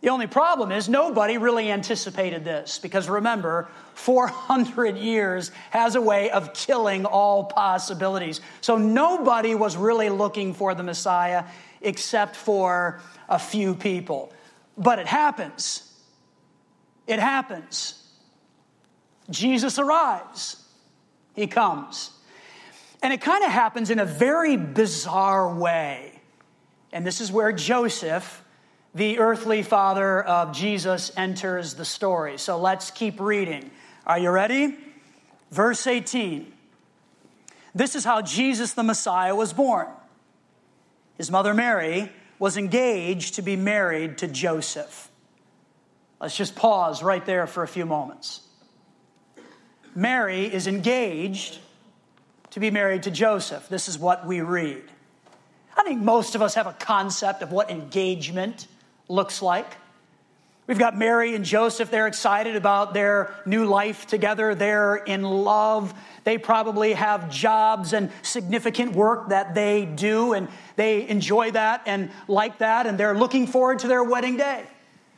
The 0.00 0.10
only 0.10 0.28
problem 0.28 0.70
is 0.70 0.88
nobody 0.88 1.38
really 1.38 1.72
anticipated 1.72 2.44
this 2.44 2.78
because 2.78 3.08
remember, 3.08 3.66
400 3.94 4.96
years 4.96 5.50
has 5.70 5.96
a 5.96 6.00
way 6.00 6.30
of 6.30 6.54
killing 6.54 7.04
all 7.04 7.46
possibilities. 7.46 8.40
So 8.60 8.78
nobody 8.78 9.56
was 9.56 9.76
really 9.76 10.08
looking 10.08 10.54
for 10.54 10.76
the 10.76 10.84
Messiah 10.84 11.46
except 11.80 12.36
for 12.36 13.00
a 13.28 13.40
few 13.40 13.74
people. 13.74 14.32
But 14.78 14.98
it 14.98 15.06
happens. 15.06 15.92
It 17.06 17.18
happens. 17.18 17.94
Jesus 19.28 19.78
arrives, 19.78 20.64
he 21.34 21.46
comes. 21.46 22.10
And 23.02 23.12
it 23.12 23.20
kind 23.20 23.44
of 23.44 23.50
happens 23.50 23.90
in 23.90 23.98
a 23.98 24.04
very 24.04 24.56
bizarre 24.56 25.54
way. 25.54 26.20
And 26.92 27.06
this 27.06 27.20
is 27.20 27.30
where 27.30 27.52
Joseph 27.52 28.42
the 28.94 29.18
earthly 29.18 29.62
father 29.62 30.22
of 30.22 30.52
Jesus 30.52 31.12
enters 31.16 31.74
the 31.74 31.84
story. 31.84 32.38
So 32.38 32.58
let's 32.58 32.90
keep 32.90 33.20
reading. 33.20 33.70
Are 34.06 34.18
you 34.18 34.30
ready? 34.30 34.76
Verse 35.50 35.86
18. 35.86 36.52
This 37.74 37.94
is 37.94 38.04
how 38.04 38.22
Jesus 38.22 38.72
the 38.72 38.82
Messiah 38.82 39.34
was 39.34 39.52
born. 39.52 39.86
His 41.16 41.30
mother 41.30 41.54
Mary 41.54 42.10
was 42.38 42.56
engaged 42.56 43.34
to 43.34 43.42
be 43.42 43.56
married 43.56 44.18
to 44.18 44.28
Joseph. 44.28 45.10
Let's 46.20 46.36
just 46.36 46.56
pause 46.56 47.02
right 47.02 47.24
there 47.24 47.46
for 47.46 47.62
a 47.62 47.68
few 47.68 47.86
moments. 47.86 48.40
Mary 49.94 50.46
is 50.52 50.66
engaged 50.66 51.58
to 52.50 52.60
be 52.60 52.70
married 52.70 53.04
to 53.04 53.10
Joseph. 53.10 53.68
This 53.68 53.88
is 53.88 53.98
what 53.98 54.26
we 54.26 54.40
read. 54.40 54.82
I 55.76 55.82
think 55.84 56.00
most 56.00 56.34
of 56.34 56.42
us 56.42 56.54
have 56.54 56.66
a 56.66 56.72
concept 56.72 57.42
of 57.42 57.52
what 57.52 57.70
engagement 57.70 58.66
looks 59.08 59.42
like. 59.42 59.76
We've 60.68 60.78
got 60.78 60.98
Mary 60.98 61.34
and 61.34 61.46
Joseph. 61.46 61.90
They're 61.90 62.06
excited 62.06 62.54
about 62.54 62.92
their 62.92 63.34
new 63.46 63.64
life 63.64 64.06
together. 64.06 64.54
They're 64.54 64.96
in 64.96 65.22
love. 65.22 65.94
They 66.24 66.36
probably 66.36 66.92
have 66.92 67.30
jobs 67.30 67.94
and 67.94 68.10
significant 68.20 68.92
work 68.92 69.30
that 69.30 69.54
they 69.54 69.86
do, 69.86 70.34
and 70.34 70.46
they 70.76 71.08
enjoy 71.08 71.52
that 71.52 71.84
and 71.86 72.10
like 72.28 72.58
that, 72.58 72.86
and 72.86 72.98
they're 72.98 73.14
looking 73.14 73.46
forward 73.46 73.78
to 73.78 73.88
their 73.88 74.04
wedding 74.04 74.36
day. 74.36 74.62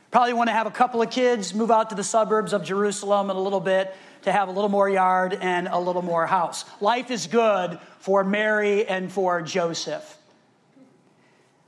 Probably 0.09 0.31
want 0.31 0.47
to 0.47 0.53
have 0.53 0.67
a 0.67 0.71
couple 0.71 1.01
of 1.01 1.09
kids, 1.09 1.53
move 1.53 1.69
out 1.69 1.89
to 1.89 1.95
the 1.97 2.03
suburbs 2.03 2.53
of 2.53 2.63
Jerusalem 2.63 3.29
in 3.29 3.35
a 3.35 3.41
little 3.41 3.59
bit 3.59 3.93
to 4.21 4.31
have 4.31 4.47
a 4.47 4.51
little 4.51 4.69
more 4.69 4.89
yard 4.89 5.37
and 5.41 5.67
a 5.67 5.79
little 5.79 6.01
more 6.01 6.25
house. 6.25 6.63
Life 6.79 7.11
is 7.11 7.27
good 7.27 7.77
for 7.99 8.23
Mary 8.23 8.87
and 8.87 9.11
for 9.11 9.41
Joseph. 9.41 10.17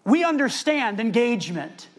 We 0.06 0.24
understand 0.24 1.02
engagement. 1.02 1.90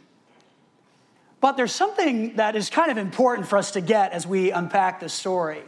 But 1.45 1.59
there's 1.59 1.75
something 1.75 2.37
that 2.37 2.57
is 2.57 2.71
kind 2.71 2.91
of 2.91 2.97
important 2.97 3.47
for 3.47 3.59
us 3.59 3.73
to 3.73 3.83
get 3.83 4.13
as 4.13 4.27
we 4.27 4.51
unpack 4.51 5.01
this 5.01 5.13
story, 5.13 5.61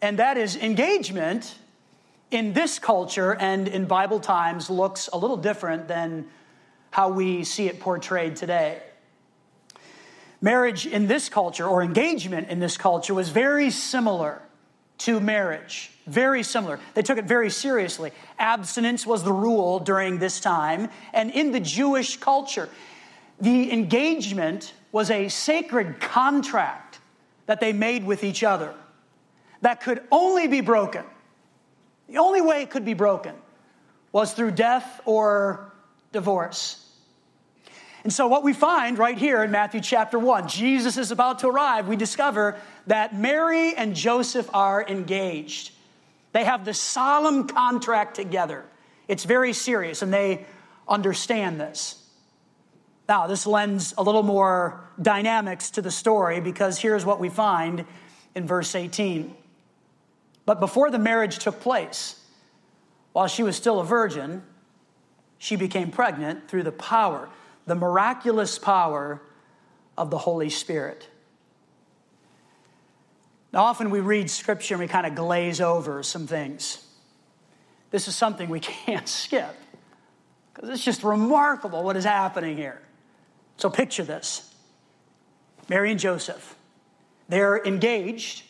and 0.00 0.18
that 0.18 0.36
is 0.36 0.56
engagement 0.56 1.54
in 2.32 2.52
this 2.52 2.80
culture 2.80 3.32
and 3.32 3.68
in 3.68 3.84
Bible 3.84 4.18
times 4.18 4.68
looks 4.68 5.08
a 5.12 5.16
little 5.16 5.36
different 5.36 5.86
than 5.86 6.26
how 6.90 7.10
we 7.10 7.44
see 7.44 7.68
it 7.68 7.78
portrayed 7.78 8.34
today. 8.34 8.82
Marriage 10.40 10.84
in 10.84 11.06
this 11.06 11.28
culture, 11.28 11.64
or 11.64 11.84
engagement 11.84 12.48
in 12.48 12.58
this 12.58 12.76
culture, 12.76 13.14
was 13.14 13.28
very 13.28 13.70
similar 13.70 14.42
to 14.98 15.20
marriage. 15.20 15.92
Very 16.08 16.42
similar. 16.42 16.80
They 16.94 17.02
took 17.02 17.18
it 17.18 17.26
very 17.26 17.50
seriously. 17.50 18.10
Abstinence 18.36 19.06
was 19.06 19.22
the 19.22 19.32
rule 19.32 19.78
during 19.78 20.18
this 20.18 20.40
time. 20.40 20.88
And 21.12 21.30
in 21.30 21.52
the 21.52 21.60
Jewish 21.60 22.16
culture, 22.16 22.68
the 23.42 23.72
engagement 23.72 24.72
was 24.92 25.10
a 25.10 25.28
sacred 25.28 26.00
contract 26.00 27.00
that 27.46 27.60
they 27.60 27.72
made 27.72 28.06
with 28.06 28.22
each 28.22 28.44
other 28.44 28.72
that 29.62 29.80
could 29.80 30.00
only 30.12 30.46
be 30.46 30.60
broken. 30.60 31.04
The 32.08 32.18
only 32.18 32.40
way 32.40 32.62
it 32.62 32.70
could 32.70 32.84
be 32.84 32.94
broken 32.94 33.34
was 34.12 34.32
through 34.32 34.52
death 34.52 35.00
or 35.06 35.72
divorce. 36.12 36.78
And 38.04 38.12
so, 38.12 38.28
what 38.28 38.44
we 38.44 38.52
find 38.52 38.96
right 38.96 39.18
here 39.18 39.42
in 39.42 39.50
Matthew 39.50 39.80
chapter 39.80 40.18
1, 40.18 40.48
Jesus 40.48 40.96
is 40.96 41.10
about 41.10 41.40
to 41.40 41.48
arrive. 41.48 41.88
We 41.88 41.96
discover 41.96 42.56
that 42.86 43.16
Mary 43.16 43.74
and 43.74 43.94
Joseph 43.94 44.48
are 44.54 44.84
engaged. 44.86 45.72
They 46.32 46.44
have 46.44 46.64
the 46.64 46.74
solemn 46.74 47.48
contract 47.48 48.14
together. 48.14 48.64
It's 49.08 49.24
very 49.24 49.52
serious, 49.52 50.02
and 50.02 50.12
they 50.12 50.46
understand 50.88 51.60
this. 51.60 52.01
Now, 53.12 53.26
this 53.26 53.46
lends 53.46 53.92
a 53.98 54.02
little 54.02 54.22
more 54.22 54.80
dynamics 54.98 55.68
to 55.72 55.82
the 55.82 55.90
story 55.90 56.40
because 56.40 56.78
here's 56.78 57.04
what 57.04 57.20
we 57.20 57.28
find 57.28 57.84
in 58.34 58.46
verse 58.46 58.74
18. 58.74 59.36
But 60.46 60.60
before 60.60 60.90
the 60.90 60.98
marriage 60.98 61.38
took 61.38 61.60
place, 61.60 62.18
while 63.12 63.26
she 63.26 63.42
was 63.42 63.54
still 63.54 63.80
a 63.80 63.84
virgin, 63.84 64.42
she 65.36 65.56
became 65.56 65.90
pregnant 65.90 66.48
through 66.48 66.62
the 66.62 66.72
power, 66.72 67.28
the 67.66 67.74
miraculous 67.74 68.58
power 68.58 69.20
of 69.98 70.08
the 70.08 70.16
Holy 70.16 70.48
Spirit. 70.48 71.06
Now, 73.52 73.64
often 73.64 73.90
we 73.90 74.00
read 74.00 74.30
scripture 74.30 74.76
and 74.76 74.80
we 74.80 74.88
kind 74.88 75.04
of 75.04 75.14
glaze 75.14 75.60
over 75.60 76.02
some 76.02 76.26
things. 76.26 76.82
This 77.90 78.08
is 78.08 78.16
something 78.16 78.48
we 78.48 78.60
can't 78.86 79.06
skip 79.06 79.54
because 80.54 80.70
it's 80.70 80.82
just 80.82 81.04
remarkable 81.04 81.82
what 81.82 81.98
is 81.98 82.04
happening 82.04 82.56
here. 82.56 82.80
So 83.62 83.70
picture 83.70 84.02
this 84.02 84.52
Mary 85.68 85.92
and 85.92 86.00
Joseph, 86.00 86.56
they're 87.28 87.64
engaged. 87.64 88.42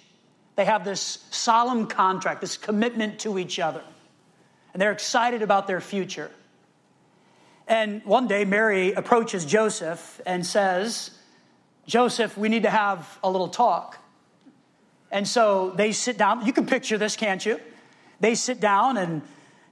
They 0.57 0.65
have 0.65 0.87
this 0.87 1.19
solemn 1.31 1.87
contract, 1.87 2.41
this 2.41 2.57
commitment 2.57 3.19
to 3.21 3.39
each 3.39 3.59
other, 3.59 3.83
and 4.73 4.81
they're 4.81 4.91
excited 4.91 5.43
about 5.43 5.67
their 5.67 5.83
future. 5.83 6.31
And 7.69 8.03
one 8.07 8.27
day, 8.27 8.47
Mary 8.47 8.95
approaches 8.95 9.45
Joseph 9.45 10.19
and 10.25 10.47
says, 10.47 11.11
Joseph, 11.87 12.39
we 12.39 12.49
need 12.49 12.63
to 12.63 12.71
have 12.71 13.19
a 13.23 13.31
little 13.31 13.49
talk. 13.49 13.99
And 15.11 15.29
so 15.29 15.75
they 15.77 15.93
sit 15.93 16.17
down. 16.17 16.47
You 16.47 16.55
can 16.55 16.65
picture 16.65 16.97
this, 16.97 17.17
can't 17.17 17.45
you? 17.45 17.61
They 18.21 18.35
sit 18.35 18.61
down, 18.61 18.97
and 18.97 19.21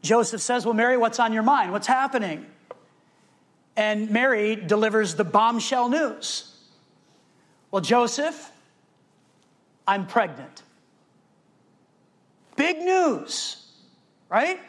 Joseph 0.03 0.43
says, 0.43 0.67
Well, 0.67 0.75
Mary, 0.75 0.99
what's 0.99 1.19
on 1.19 1.33
your 1.33 1.45
mind? 1.45 1.73
What's 1.73 1.87
happening? 1.87 2.45
And 3.77 4.11
Mary 4.11 4.57
delivers 4.57 5.15
the 5.15 5.25
bombshell 5.25 5.89
news. 5.89 6.55
Well, 7.71 7.83
Joseph, 7.83 8.51
I'm 9.87 10.07
pregnant. 10.07 10.63
Big 12.57 12.79
news, 12.79 13.67
right? 14.29 14.61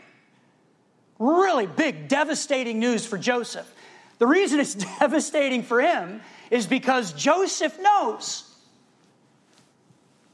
Really 1.19 1.67
big, 1.67 2.07
devastating 2.07 2.79
news 2.79 3.05
for 3.05 3.17
Joseph. 3.17 3.71
The 4.17 4.27
reason 4.27 4.59
it's 4.59 4.75
devastating 4.99 5.63
for 5.63 5.81
him 5.81 6.21
is 6.49 6.67
because 6.67 7.13
Joseph 7.13 7.79
knows. 7.79 8.43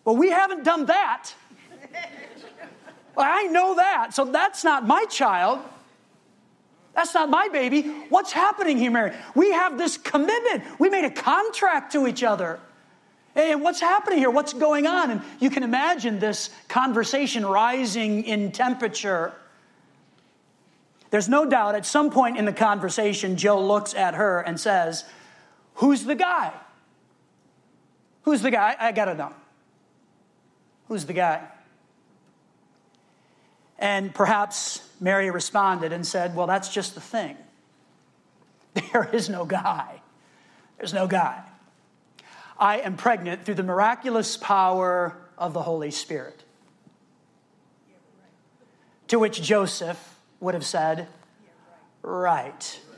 Well, 0.03 0.15
we 0.15 0.29
haven't 0.29 0.63
done 0.63 0.85
that. 0.85 1.33
well, 3.15 3.27
I 3.29 3.43
know 3.43 3.75
that. 3.75 4.13
So 4.13 4.25
that's 4.25 4.63
not 4.63 4.87
my 4.87 5.05
child. 5.05 5.59
That's 6.97 7.13
not 7.13 7.29
my 7.29 7.47
baby. 7.49 7.83
What's 8.09 8.31
happening 8.31 8.79
here, 8.79 8.89
Mary? 8.89 9.13
We 9.35 9.51
have 9.51 9.77
this 9.77 9.97
commitment. 9.97 10.63
We 10.79 10.89
made 10.89 11.05
a 11.05 11.11
contract 11.11 11.91
to 11.91 12.07
each 12.07 12.23
other. 12.23 12.59
And 13.35 13.61
what's 13.61 13.79
happening 13.79 14.17
here? 14.17 14.31
What's 14.31 14.53
going 14.53 14.87
on? 14.87 15.11
And 15.11 15.21
you 15.39 15.51
can 15.51 15.61
imagine 15.61 16.17
this 16.17 16.49
conversation 16.67 17.45
rising 17.45 18.23
in 18.23 18.51
temperature. 18.51 19.31
There's 21.11 21.29
no 21.29 21.45
doubt 21.45 21.75
at 21.75 21.85
some 21.85 22.09
point 22.09 22.37
in 22.37 22.45
the 22.45 22.51
conversation, 22.51 23.37
Joe 23.37 23.63
looks 23.63 23.93
at 23.93 24.15
her 24.15 24.39
and 24.39 24.59
says, 24.59 25.05
Who's 25.75 26.03
the 26.03 26.15
guy? 26.15 26.51
Who's 28.23 28.41
the 28.41 28.49
guy? 28.49 28.75
I 28.79 28.91
gotta 28.91 29.13
know. 29.13 29.33
Who's 30.87 31.05
the 31.05 31.13
guy? 31.13 31.47
And 33.77 34.15
perhaps 34.15 34.81
Mary 34.99 35.29
responded 35.29 35.91
and 35.91 36.05
said, 36.05 36.35
Well, 36.35 36.47
that's 36.47 36.69
just 36.69 36.95
the 36.95 37.01
thing. 37.01 37.37
There 38.93 39.09
is 39.11 39.27
no 39.27 39.43
guy. 39.43 40.01
There's 40.77 40.93
no 40.93 41.07
guy. 41.07 41.43
I 42.59 42.79
am 42.79 42.95
pregnant 42.95 43.43
through 43.43 43.55
the 43.55 43.63
miraculous 43.63 44.37
power 44.37 45.17
of 45.37 45.53
the 45.53 45.63
Holy 45.63 45.89
Spirit. 45.91 46.43
To 49.07 49.19
which 49.19 49.41
Joseph 49.41 50.15
would 50.39 50.53
have 50.53 50.65
said, 50.65 51.07
Right. 52.01 52.79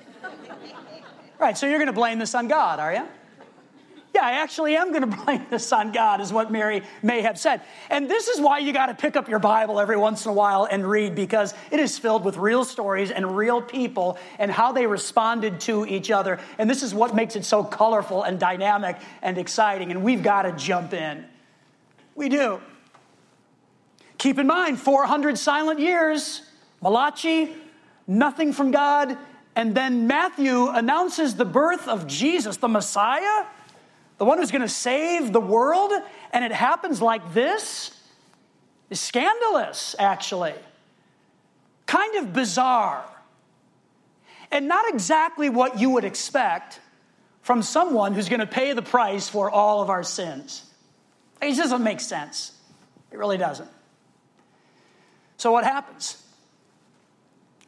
Right, 1.39 1.57
so 1.57 1.67
you're 1.67 1.77
going 1.77 1.87
to 1.87 1.93
blame 1.93 2.19
this 2.19 2.35
on 2.35 2.49
God, 2.49 2.81
are 2.81 2.93
you? 2.93 3.07
Yeah, 4.13 4.25
I 4.25 4.31
actually 4.31 4.75
am 4.75 4.91
going 4.91 5.01
to 5.09 5.17
blame 5.23 5.45
this 5.49 5.71
on 5.71 5.91
God, 5.91 6.21
is 6.21 6.33
what 6.33 6.51
Mary 6.51 6.81
may 7.03 7.21
have 7.21 7.39
said. 7.39 7.61
And 7.89 8.09
this 8.09 8.27
is 8.27 8.41
why 8.41 8.59
you 8.59 8.73
got 8.73 8.87
to 8.87 8.95
pick 8.95 9.15
up 9.15 9.29
your 9.29 9.39
Bible 9.39 9.79
every 9.79 9.97
once 9.97 10.25
in 10.25 10.31
a 10.31 10.33
while 10.33 10.67
and 10.69 10.87
read, 10.87 11.15
because 11.15 11.53
it 11.71 11.79
is 11.79 11.97
filled 11.97 12.25
with 12.25 12.37
real 12.37 12.65
stories 12.65 13.11
and 13.11 13.37
real 13.37 13.61
people 13.61 14.17
and 14.39 14.51
how 14.51 14.71
they 14.71 14.87
responded 14.87 15.59
to 15.61 15.85
each 15.85 16.11
other. 16.11 16.39
And 16.57 16.69
this 16.69 16.83
is 16.83 16.93
what 16.93 17.15
makes 17.15 17.35
it 17.35 17.45
so 17.45 17.63
colorful 17.63 18.23
and 18.23 18.39
dynamic 18.39 18.97
and 19.21 19.37
exciting. 19.37 19.91
And 19.91 20.03
we've 20.03 20.23
got 20.23 20.43
to 20.43 20.51
jump 20.53 20.93
in. 20.93 21.25
We 22.15 22.29
do. 22.29 22.61
Keep 24.17 24.39
in 24.39 24.47
mind, 24.47 24.79
400 24.79 25.37
silent 25.37 25.79
years, 25.79 26.41
Malachi, 26.81 27.55
nothing 28.05 28.51
from 28.51 28.71
God. 28.71 29.17
And 29.55 29.73
then 29.73 30.07
Matthew 30.07 30.67
announces 30.67 31.35
the 31.35 31.45
birth 31.45 31.87
of 31.87 32.05
Jesus, 32.05 32.57
the 32.57 32.67
Messiah 32.67 33.45
the 34.19 34.25
one 34.25 34.38
who's 34.38 34.51
going 34.51 34.61
to 34.61 34.67
save 34.67 35.31
the 35.31 35.39
world, 35.39 35.91
and 36.31 36.45
it 36.45 36.51
happens 36.51 37.01
like 37.01 37.33
this 37.33 37.91
is 38.89 38.99
scandalous, 38.99 39.95
actually. 39.97 40.53
Kind 41.85 42.17
of 42.17 42.33
bizarre. 42.33 43.03
And 44.51 44.67
not 44.67 44.89
exactly 44.89 45.49
what 45.49 45.79
you 45.79 45.91
would 45.91 46.03
expect 46.03 46.81
from 47.41 47.63
someone 47.63 48.13
who's 48.13 48.27
going 48.27 48.41
to 48.41 48.45
pay 48.45 48.73
the 48.73 48.81
price 48.81 49.29
for 49.29 49.49
all 49.49 49.81
of 49.81 49.89
our 49.89 50.03
sins. 50.03 50.65
It 51.41 51.47
just 51.47 51.61
doesn't 51.61 51.83
make 51.83 52.01
sense. 52.01 52.51
It 53.11 53.17
really 53.17 53.38
doesn't. 53.38 53.69
So, 55.38 55.53
what 55.53 55.63
happens? 55.63 56.21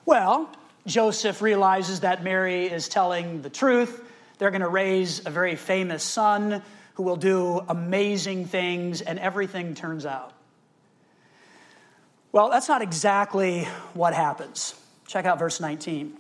Well, 0.06 0.50
Joseph 0.86 1.42
realizes 1.42 2.02
that 2.02 2.24
Mary 2.24 2.66
is 2.66 2.90
telling 2.90 3.42
the 3.42 3.50
truth. 3.50 4.04
They're 4.42 4.50
going 4.50 4.62
to 4.62 4.70
raise 4.70 5.24
a 5.28 5.30
very 5.30 5.56
famous 5.56 6.04
son 6.04 6.64
who 6.96 7.04
will 7.04 7.16
do 7.16 7.64
amazing 7.70 8.46
things, 8.46 9.02
and 9.02 9.20
everything 9.20 9.76
turns 9.76 10.04
out. 10.04 10.34
Well, 12.32 12.50
that's 12.50 12.68
not 12.68 12.82
exactly 12.82 13.66
what 13.94 14.16
happens. 14.16 14.74
Check 15.06 15.28
out 15.28 15.38
verse 15.38 15.60
19. 15.60 16.18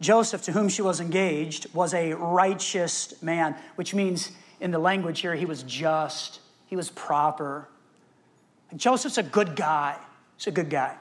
Joseph, 0.00 0.42
to 0.42 0.52
whom 0.52 0.68
she 0.68 0.80
was 0.80 1.00
engaged, 1.00 1.74
was 1.74 1.92
a 1.92 2.12
righteous 2.12 3.20
man, 3.20 3.56
which 3.74 3.92
means 3.92 4.30
in 4.60 4.70
the 4.70 4.78
language 4.78 5.22
here, 5.22 5.34
he 5.34 5.46
was 5.46 5.64
just, 5.64 6.38
he 6.66 6.76
was 6.76 6.88
proper. 6.88 7.68
Joseph's 8.76 9.18
a 9.18 9.24
good 9.24 9.56
guy. 9.56 9.96
He's 10.36 10.46
a 10.46 10.52
good 10.52 10.70
guy. 10.70 10.94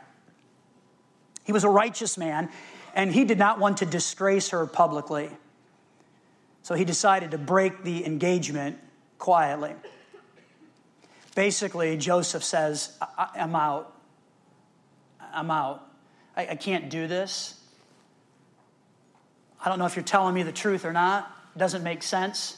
He 1.44 1.52
was 1.52 1.64
a 1.64 1.70
righteous 1.70 2.18
man, 2.18 2.50
and 2.96 3.14
he 3.14 3.24
did 3.24 3.38
not 3.38 3.60
want 3.60 3.78
to 3.78 3.86
disgrace 3.86 4.50
her 4.50 4.66
publicly. 4.66 5.30
So 6.64 6.76
he 6.76 6.86
decided 6.86 7.32
to 7.32 7.38
break 7.38 7.84
the 7.84 8.06
engagement 8.06 8.80
quietly. 9.20 9.74
Basically, 11.36 11.98
Joseph 11.98 12.44
says, 12.44 12.98
I- 13.02 13.30
am 13.36 13.56
out. 13.56 13.94
I'm 15.34 15.52
out. 15.52 15.88
I-, 16.36 16.48
I 16.48 16.56
can't 16.56 16.90
do 16.90 17.08
this. 17.08 17.60
I 19.64 19.70
don't 19.70 19.80
know 19.80 19.86
if 19.86 19.96
you're 19.96 20.04
telling 20.04 20.34
me 20.34 20.44
the 20.44 20.52
truth 20.52 20.86
or 20.86 20.94
not. 20.94 21.32
It 21.56 21.60
doesn't 21.60 21.84
make 21.84 22.02
sense. 22.02 22.58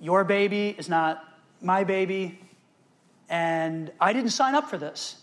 Your 0.00 0.24
baby 0.24 0.74
is 0.76 0.88
not 0.88 1.24
my 1.60 1.84
baby. 1.84 2.38
And 3.28 3.90
I 4.00 4.12
didn't 4.12 4.30
sign 4.30 4.54
up 4.54 4.68
for 4.68 4.78
this. 4.78 5.16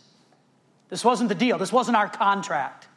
This 0.90 1.06
wasn't 1.06 1.30
the 1.30 1.36
deal. 1.36 1.58
This 1.58 1.72
wasn't 1.72 1.98
our 1.98 2.10
contract. 2.10 2.88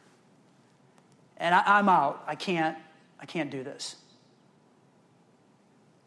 And 1.37 1.53
I, 1.53 1.79
am 1.79 1.89
out. 1.89 2.23
I 2.27 2.35
can't, 2.35 2.77
I 3.19 3.25
can't 3.25 3.51
do 3.51 3.63
this. 3.63 3.95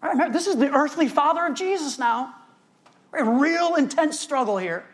Right, 0.03 0.33
this 0.33 0.47
is 0.47 0.57
the 0.57 0.71
earthly 0.71 1.09
father 1.09 1.47
of 1.47 1.55
Jesus 1.55 1.99
now. 1.99 2.35
A 3.13 3.25
real 3.25 3.75
intense 3.77 4.21
struggle 4.21 4.59
here. 4.59 4.85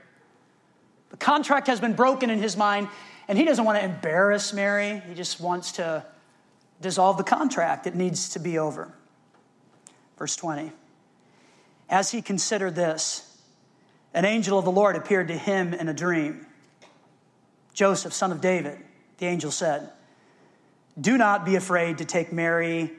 The 1.11 1.17
contract 1.17 1.67
has 1.67 1.81
been 1.81 1.95
broken 1.95 2.31
in 2.31 2.39
his 2.39 2.57
mind, 2.57 2.89
and 3.29 3.37
he 3.37 3.45
doesn't 3.45 3.65
want 3.65 3.79
to 3.79 3.85
embarrass 3.85 4.53
Mary. 4.53 5.03
He 5.09 5.15
just 5.15 5.41
wants 5.41 5.73
to 5.73 6.05
dissolve 6.81 7.17
the 7.17 7.25
contract. 7.25 7.87
It 7.87 7.95
needs 7.95 8.31
to 8.31 8.39
be 8.39 8.59
over. 8.59 8.93
Verse 10.19 10.37
20. 10.37 10.73
As 11.89 12.11
he 12.11 12.23
considered 12.23 12.75
this, 12.75 13.39
an 14.15 14.25
angel 14.25 14.59
of 14.59 14.65
the 14.65 14.71
Lord 14.71 14.97
appeared 14.97 15.29
to 15.29 15.37
him 15.37 15.75
in 15.75 15.89
a 15.89 15.95
dream. 15.95 16.47
Joseph, 17.75 18.13
son 18.13 18.33
of 18.33 18.41
David, 18.41 18.79
the 19.19 19.27
angel 19.27 19.51
said, 19.51 19.91
Do 21.01 21.19
not 21.19 21.45
be 21.45 21.57
afraid 21.57 21.99
to 21.99 22.05
take 22.05 22.33
Mary 22.33 22.93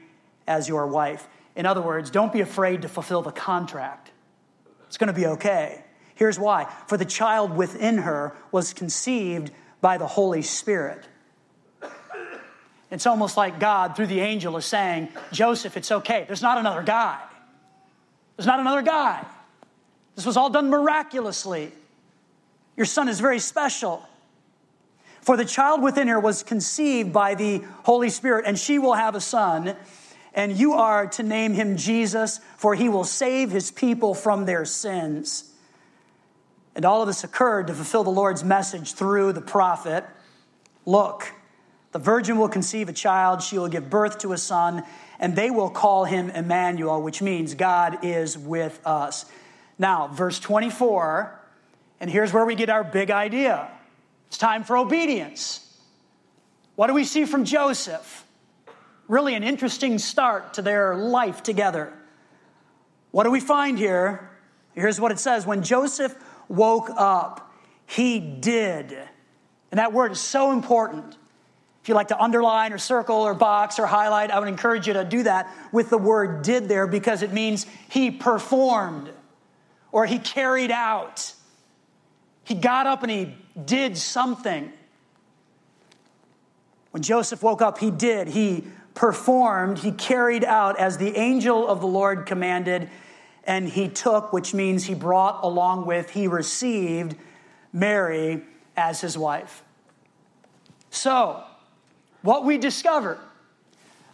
as 0.46 0.68
your 0.68 0.86
wife 0.86 1.26
in 1.56 1.66
other 1.66 1.80
words, 1.80 2.10
don't 2.10 2.32
be 2.32 2.40
afraid 2.40 2.82
to 2.82 2.88
fulfill 2.88 3.22
the 3.22 3.32
contract. 3.32 4.10
It's 4.86 4.96
going 4.96 5.08
to 5.08 5.18
be 5.18 5.26
okay. 5.26 5.84
Here's 6.14 6.38
why 6.38 6.72
for 6.86 6.96
the 6.96 7.04
child 7.04 7.56
within 7.56 7.98
her 7.98 8.36
was 8.52 8.72
conceived 8.72 9.50
by 9.80 9.98
the 9.98 10.06
Holy 10.06 10.42
Spirit. 10.42 11.04
It's 12.90 13.06
almost 13.06 13.36
like 13.36 13.58
God, 13.58 13.96
through 13.96 14.06
the 14.06 14.20
angel, 14.20 14.56
is 14.56 14.64
saying, 14.64 15.08
Joseph, 15.32 15.76
it's 15.76 15.90
okay. 15.90 16.24
There's 16.26 16.42
not 16.42 16.58
another 16.58 16.82
guy. 16.82 17.20
There's 18.36 18.46
not 18.46 18.60
another 18.60 18.82
guy. 18.82 19.24
This 20.14 20.24
was 20.24 20.36
all 20.36 20.50
done 20.50 20.70
miraculously. 20.70 21.72
Your 22.76 22.86
son 22.86 23.08
is 23.08 23.18
very 23.18 23.40
special. 23.40 24.06
For 25.22 25.36
the 25.36 25.44
child 25.44 25.82
within 25.82 26.06
her 26.08 26.20
was 26.20 26.42
conceived 26.42 27.12
by 27.12 27.34
the 27.34 27.62
Holy 27.82 28.10
Spirit, 28.10 28.44
and 28.46 28.58
she 28.58 28.78
will 28.78 28.92
have 28.92 29.14
a 29.14 29.20
son 29.20 29.74
and 30.34 30.52
you 30.56 30.74
are 30.74 31.06
to 31.06 31.22
name 31.22 31.54
him 31.54 31.76
Jesus, 31.76 32.40
for 32.56 32.74
he 32.74 32.88
will 32.88 33.04
save 33.04 33.50
his 33.50 33.70
people 33.70 34.14
from 34.14 34.44
their 34.44 34.64
sins. 34.64 35.50
And 36.74 36.84
all 36.84 37.00
of 37.00 37.06
this 37.06 37.22
occurred 37.22 37.68
to 37.68 37.74
fulfill 37.74 38.04
the 38.04 38.10
Lord's 38.10 38.42
message 38.42 38.94
through 38.94 39.32
the 39.32 39.40
prophet 39.40 40.04
Look, 40.86 41.32
the 41.92 41.98
virgin 41.98 42.38
will 42.38 42.48
conceive 42.48 42.88
a 42.88 42.92
child, 42.92 43.42
she 43.42 43.58
will 43.58 43.68
give 43.68 43.88
birth 43.88 44.18
to 44.18 44.32
a 44.32 44.38
son, 44.38 44.82
and 45.18 45.34
they 45.34 45.50
will 45.50 45.70
call 45.70 46.04
him 46.04 46.28
Emmanuel, 46.30 47.00
which 47.00 47.22
means 47.22 47.54
God 47.54 48.04
is 48.04 48.36
with 48.36 48.78
us. 48.84 49.24
Now, 49.78 50.08
verse 50.08 50.38
24, 50.40 51.40
and 52.00 52.10
here's 52.10 52.32
where 52.32 52.44
we 52.44 52.54
get 52.54 52.68
our 52.68 52.84
big 52.84 53.10
idea 53.10 53.68
it's 54.28 54.38
time 54.38 54.64
for 54.64 54.76
obedience. 54.76 55.60
What 56.74 56.88
do 56.88 56.94
we 56.94 57.04
see 57.04 57.24
from 57.24 57.44
Joseph? 57.44 58.23
Really 59.08 59.34
an 59.34 59.42
interesting 59.42 59.98
start 59.98 60.54
to 60.54 60.62
their 60.62 60.96
life 60.96 61.42
together. 61.42 61.92
What 63.10 63.24
do 63.24 63.30
we 63.30 63.40
find 63.40 63.78
here? 63.78 64.30
Here's 64.74 65.00
what 65.00 65.12
it 65.12 65.18
says 65.18 65.46
When 65.46 65.62
Joseph 65.62 66.14
woke 66.48 66.90
up, 66.90 67.52
he 67.86 68.18
did. 68.18 68.96
And 69.70 69.78
that 69.78 69.92
word 69.92 70.12
is 70.12 70.20
so 70.20 70.52
important. 70.52 71.16
If 71.82 71.88
you 71.88 71.94
like 71.94 72.08
to 72.08 72.18
underline 72.18 72.72
or 72.72 72.78
circle 72.78 73.16
or 73.16 73.34
box 73.34 73.78
or 73.78 73.86
highlight, 73.86 74.30
I 74.30 74.38
would 74.38 74.48
encourage 74.48 74.86
you 74.86 74.94
to 74.94 75.04
do 75.04 75.24
that 75.24 75.52
with 75.70 75.90
the 75.90 75.98
word 75.98 76.42
did 76.42 76.66
there 76.66 76.86
because 76.86 77.22
it 77.22 77.32
means 77.32 77.66
he 77.90 78.10
performed 78.10 79.10
or 79.92 80.06
he 80.06 80.18
carried 80.18 80.70
out. 80.70 81.34
He 82.44 82.54
got 82.54 82.86
up 82.86 83.02
and 83.02 83.10
he 83.10 83.36
did 83.62 83.98
something. 83.98 84.72
When 86.90 87.02
Joseph 87.02 87.42
woke 87.42 87.60
up, 87.60 87.78
he 87.78 87.90
did. 87.90 88.28
He 88.28 88.64
performed, 88.94 89.78
he 89.78 89.92
carried 89.92 90.44
out 90.44 90.78
as 90.78 90.96
the 90.98 91.16
angel 91.16 91.68
of 91.68 91.80
the 91.80 91.86
Lord 91.86 92.26
commanded, 92.26 92.88
and 93.44 93.68
he 93.68 93.88
took, 93.88 94.32
which 94.32 94.54
means 94.54 94.84
he 94.84 94.94
brought 94.94 95.42
along 95.44 95.86
with, 95.86 96.10
he 96.10 96.28
received 96.28 97.16
Mary 97.72 98.42
as 98.76 99.00
his 99.00 99.18
wife. 99.18 99.62
So, 100.90 101.42
what 102.22 102.44
we 102.44 102.56
discover 102.56 103.18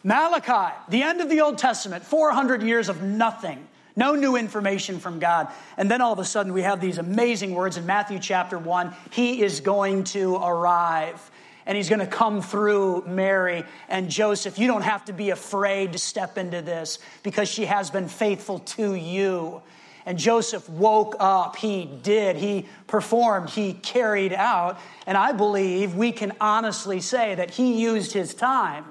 Malachi, 0.03 0.75
the 0.89 1.03
end 1.03 1.21
of 1.21 1.29
the 1.29 1.43
Old 1.43 1.59
Testament, 1.59 2.05
400 2.05 2.63
years 2.63 2.89
of 2.89 3.03
nothing, 3.03 3.69
no 3.97 4.15
new 4.15 4.37
information 4.37 4.99
from 4.99 5.19
God. 5.19 5.49
And 5.77 5.91
then 5.91 6.01
all 6.01 6.13
of 6.13 6.19
a 6.19 6.25
sudden, 6.25 6.55
we 6.55 6.63
have 6.63 6.81
these 6.81 6.97
amazing 6.97 7.55
words 7.55 7.77
in 7.77 7.85
Matthew 7.85 8.19
chapter 8.19 8.59
1 8.59 8.95
He 9.11 9.43
is 9.43 9.61
going 9.61 10.05
to 10.05 10.37
arrive 10.37 11.31
and 11.67 11.77
he's 11.77 11.89
going 11.89 12.01
to 12.01 12.07
come 12.07 12.43
through 12.43 13.05
Mary 13.07 13.65
and 13.89 14.11
Joseph. 14.11 14.59
You 14.59 14.67
don't 14.67 14.83
have 14.83 15.05
to 15.07 15.13
be 15.13 15.31
afraid 15.31 15.93
to 15.93 15.99
step 15.99 16.39
into 16.39 16.63
this 16.63 16.99
because 17.23 17.49
she 17.49 17.67
has 17.67 17.91
been 17.91 18.09
faithful 18.09 18.61
to 18.61 18.95
you. 18.95 19.63
And 20.07 20.19
Joseph 20.19 20.69
woke 20.69 21.17
up. 21.21 21.57
He 21.57 21.85
did. 21.85 22.37
He 22.37 22.67
performed. 22.87 23.51
He 23.51 23.75
carried 23.75 24.33
out. 24.33 24.81
And 25.07 25.17
I 25.17 25.33
believe 25.33 25.95
we 25.95 26.13
can 26.13 26.33
honestly 26.41 27.01
say 27.01 27.35
that 27.35 27.51
he 27.51 27.81
used 27.81 28.13
his 28.13 28.35
time 28.35 28.87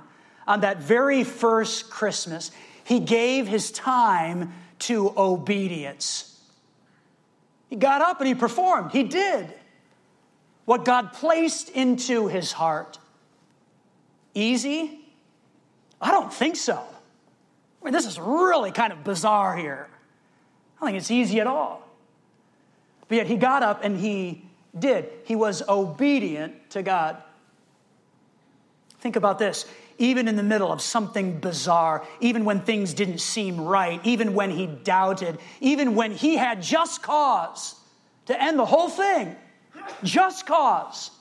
on 0.47 0.61
that 0.61 0.77
very 0.77 1.23
first 1.23 1.89
Christmas. 1.89 2.51
He 2.83 2.99
gave 2.99 3.47
his 3.47 3.71
time 3.71 4.53
to 4.79 5.13
obedience. 5.17 6.39
He 7.69 7.75
got 7.75 8.01
up 8.01 8.19
and 8.19 8.27
he 8.27 8.35
performed. 8.35 8.91
He 8.91 9.03
did 9.03 9.53
what 10.69 10.85
God 10.85 11.13
placed 11.13 11.69
into 11.69 12.27
his 12.27 12.51
heart. 12.51 12.99
Easy? 14.35 14.99
I 15.99 16.11
don't 16.11 16.31
think 16.31 16.57
so. 16.57 16.75
I 16.75 17.85
mean, 17.85 17.91
this 17.91 18.05
is 18.05 18.19
really 18.19 18.71
kind 18.71 18.93
of 18.93 19.03
bizarre 19.03 19.57
here. 19.57 19.87
I 19.89 20.79
don't 20.79 20.89
think 20.89 20.99
it's 20.99 21.09
easy 21.09 21.39
at 21.39 21.47
all. 21.47 21.81
But 23.07 23.15
yet 23.15 23.25
he 23.25 23.35
got 23.35 23.63
up 23.63 23.83
and 23.83 23.99
he 23.99 24.45
did. 24.77 25.09
He 25.23 25.35
was 25.35 25.67
obedient 25.67 26.69
to 26.69 26.83
God. 26.83 27.17
Think 28.99 29.15
about 29.15 29.39
this. 29.39 29.65
Even 29.97 30.27
in 30.27 30.35
the 30.35 30.43
middle 30.43 30.71
of 30.71 30.83
something 30.83 31.39
bizarre, 31.39 32.05
even 32.19 32.45
when 32.45 32.59
things 32.61 32.93
didn't 32.93 33.21
seem 33.21 33.59
right, 33.59 33.99
even 34.05 34.35
when 34.35 34.51
he 34.51 34.67
doubted, 34.67 35.39
even 35.61 35.95
when 35.95 36.11
he 36.11 36.37
had 36.37 36.61
just 36.61 37.01
cause 37.01 37.73
to 38.27 38.39
end 38.39 38.59
the 38.59 38.65
whole 38.65 38.87
thing, 38.89 39.35
just 40.03 40.45
cause. 40.45 41.11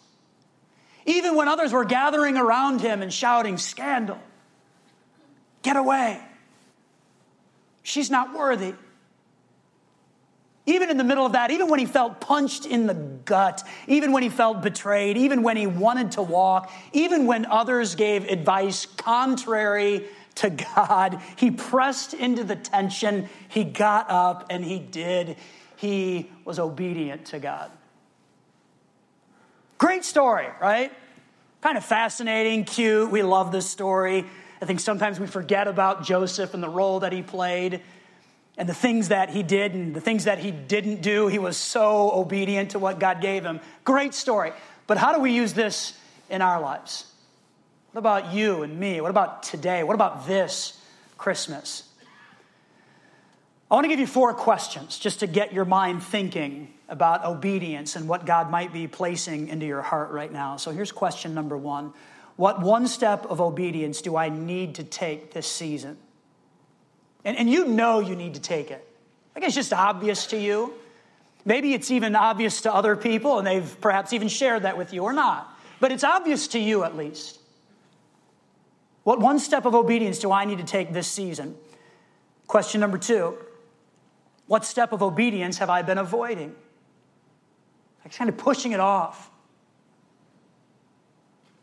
Even 1.07 1.37
when 1.37 1.49
others 1.49 1.73
were 1.73 1.85
gathering 1.85 2.37
around 2.37 2.81
him 2.81 3.03
and 3.03 3.12
shouting, 3.12 3.57
Scandal, 3.57 4.18
get 5.62 5.77
away. 5.77 6.21
She's 7.83 8.11
not 8.11 8.35
worthy. 8.35 8.75
Even 10.66 10.90
in 10.90 10.99
the 10.99 11.05
middle 11.05 11.25
of 11.25 11.33
that, 11.33 11.51
even 11.51 11.68
when 11.68 11.79
he 11.81 11.87
felt 11.87 12.21
punched 12.21 12.66
in 12.66 12.87
the 12.87 12.92
gut, 12.92 13.66
even 13.87 14.12
when 14.12 14.23
he 14.23 14.29
felt 14.29 14.61
betrayed, 14.61 15.16
even 15.16 15.42
when 15.42 15.57
he 15.57 15.66
wanted 15.66 16.12
to 16.12 16.23
walk, 16.23 16.71
even 16.92 17.27
when 17.27 17.47
others 17.47 17.94
gave 17.94 18.27
advice 18.29 18.85
contrary 18.85 20.05
to 20.35 20.51
God, 20.51 21.23
he 21.37 21.51
pressed 21.51 22.12
into 22.12 22.44
the 22.44 22.55
tension, 22.55 23.31
he 23.49 23.64
got 23.64 24.11
up, 24.11 24.49
and 24.51 24.62
he 24.62 24.79
did. 24.79 25.38
He 25.77 26.31
was 26.44 26.59
obedient 26.59 27.25
to 27.29 27.38
God. 27.38 27.71
Great 29.79 30.05
story, 30.05 30.47
right? 30.61 30.93
Kind 31.61 31.79
of 31.79 31.85
fascinating, 31.85 32.64
cute. 32.64 33.11
We 33.11 33.23
love 33.23 33.53
this 33.53 33.69
story. 33.71 34.27
I 34.61 34.64
think 34.64 34.81
sometimes 34.81 35.21
we 35.21 35.29
forget 35.29 35.69
about 35.69 36.05
Joseph 36.05 36.53
and 36.53 36.62
the 36.62 36.69
role 36.69 37.01
that 37.01 37.12
he 37.12 37.23
played 37.23 37.81
and 38.57 38.69
the 38.69 38.75
things 38.75 39.09
that 39.09 39.31
he 39.31 39.45
did 39.45 39.75
and 39.75 39.95
the 39.95 40.01
things 40.01 40.25
that 40.25 40.41
he 40.41 40.51
didn't 40.51 41.01
do. 41.01 41.29
He 41.29 41.38
was 41.38 41.57
so 41.57 42.11
obedient 42.12 42.73
to 42.73 42.81
what 42.81 42.99
God 42.99 43.21
gave 43.21 43.45
him. 43.45 43.61
Great 43.85 44.14
story. 44.14 44.53
But 44.88 44.99
how 44.99 45.14
do 45.14 45.21
we 45.21 45.31
use 45.31 45.55
this 45.55 45.97
in 46.29 46.43
our 46.43 46.61
lives? 46.61 47.07
What 47.93 48.01
about 48.01 48.33
you 48.33 48.64
and 48.64 48.79
me? 48.79 49.01
What 49.01 49.11
about 49.11 49.45
today? 49.45 49.85
What 49.85 49.95
about 49.95 50.27
this 50.27 50.77
Christmas? 51.17 51.85
I 53.71 53.75
want 53.75 53.85
to 53.85 53.88
give 53.88 54.01
you 54.01 54.07
four 54.09 54.35
questions 54.35 54.99
just 54.99 55.21
to 55.21 55.29
get 55.29 55.53
your 55.53 55.64
mind 55.64 56.03
thinking 56.03 56.75
about 56.88 57.24
obedience 57.24 57.96
and 57.96 58.09
what 58.09 58.24
God 58.24 58.51
might 58.51 58.72
be 58.72 58.88
placing 58.88 59.48
into 59.48 59.66
your 59.66 59.83
heart 59.83 60.11
right 60.11 60.33
now. 60.33 60.57
So 60.57 60.70
here's 60.70 60.92
question 60.92 61.35
number 61.35 61.57
one 61.57 61.92
What 62.37 62.61
one 62.61 62.87
step 62.87 63.27
of 63.27 63.40
obedience 63.40 64.01
do 64.01 64.16
I 64.16 64.29
need 64.29 64.77
to 64.77 64.85
take 64.85 65.33
this 65.33 65.46
season? 65.46 65.98
And, 67.24 67.37
and 67.37 67.51
you 67.51 67.66
know 67.66 68.01
you 68.01 68.16
need 68.16 68.35
to 68.35 68.40
take 68.40 68.70
it. 68.70 68.87
Like 69.35 69.44
it's 69.44 69.55
just 69.55 69.72
obvious 69.72 70.27
to 70.29 70.38
you. 70.38 70.72
Maybe 71.44 71.72
it's 71.74 71.90
even 71.90 72.16
obvious 72.16 72.62
to 72.62 72.74
other 72.74 72.96
people, 72.96 73.38
and 73.38 73.46
they've 73.46 73.81
perhaps 73.81 74.12
even 74.12 74.29
shared 74.29 74.62
that 74.62 74.77
with 74.77 74.92
you 74.92 75.05
or 75.05 75.12
not. 75.12 75.48
But 75.81 75.92
it's 75.92 76.05
obvious 76.05 76.48
to 76.48 76.59
you 76.59 76.85
at 76.85 76.96
least. 76.96 77.38
What 79.05 79.20
one 79.20 79.38
step 79.38 79.64
of 79.64 79.74
obedience 79.74 80.18
do 80.18 80.33
I 80.33 80.44
need 80.44 80.59
to 80.59 80.64
take 80.64 80.92
this 80.92 81.07
season? 81.07 81.57
Question 82.46 82.81
number 82.81 82.98
two 82.98 83.38
What 84.46 84.64
step 84.64 84.92
of 84.92 85.03
obedience 85.03 85.59
have 85.59 85.70
I 85.70 85.83
been 85.83 85.98
avoiding? 85.98 86.55
I'm 88.09 88.12
kind 88.12 88.31
of 88.31 88.38
pushing 88.38 88.73
it 88.73 88.81
off. 88.81 89.31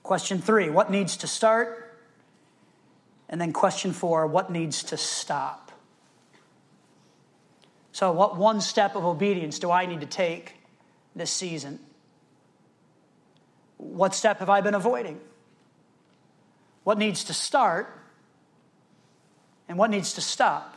Question 0.03 0.39
three 0.39 0.69
What 0.69 0.91
needs 0.91 1.17
to 1.17 1.27
start? 1.27 1.99
And 3.27 3.41
then 3.41 3.51
question 3.51 3.91
four 3.93 4.27
what 4.27 4.51
needs 4.51 4.83
to 4.83 4.97
stop? 4.97 5.71
So, 7.93 8.11
what 8.11 8.37
one 8.37 8.61
step 8.61 8.95
of 8.95 9.05
obedience 9.05 9.57
do 9.57 9.71
I 9.71 9.87
need 9.87 10.01
to 10.01 10.05
take 10.05 10.53
this 11.15 11.31
season? 11.31 11.79
What 13.77 14.13
step 14.13 14.37
have 14.37 14.49
I 14.49 14.61
been 14.61 14.75
avoiding? 14.75 15.19
What 16.83 16.99
needs 16.99 17.23
to 17.23 17.33
start? 17.33 17.91
And 19.67 19.79
what 19.79 19.89
needs 19.89 20.13
to 20.13 20.21
stop? 20.21 20.75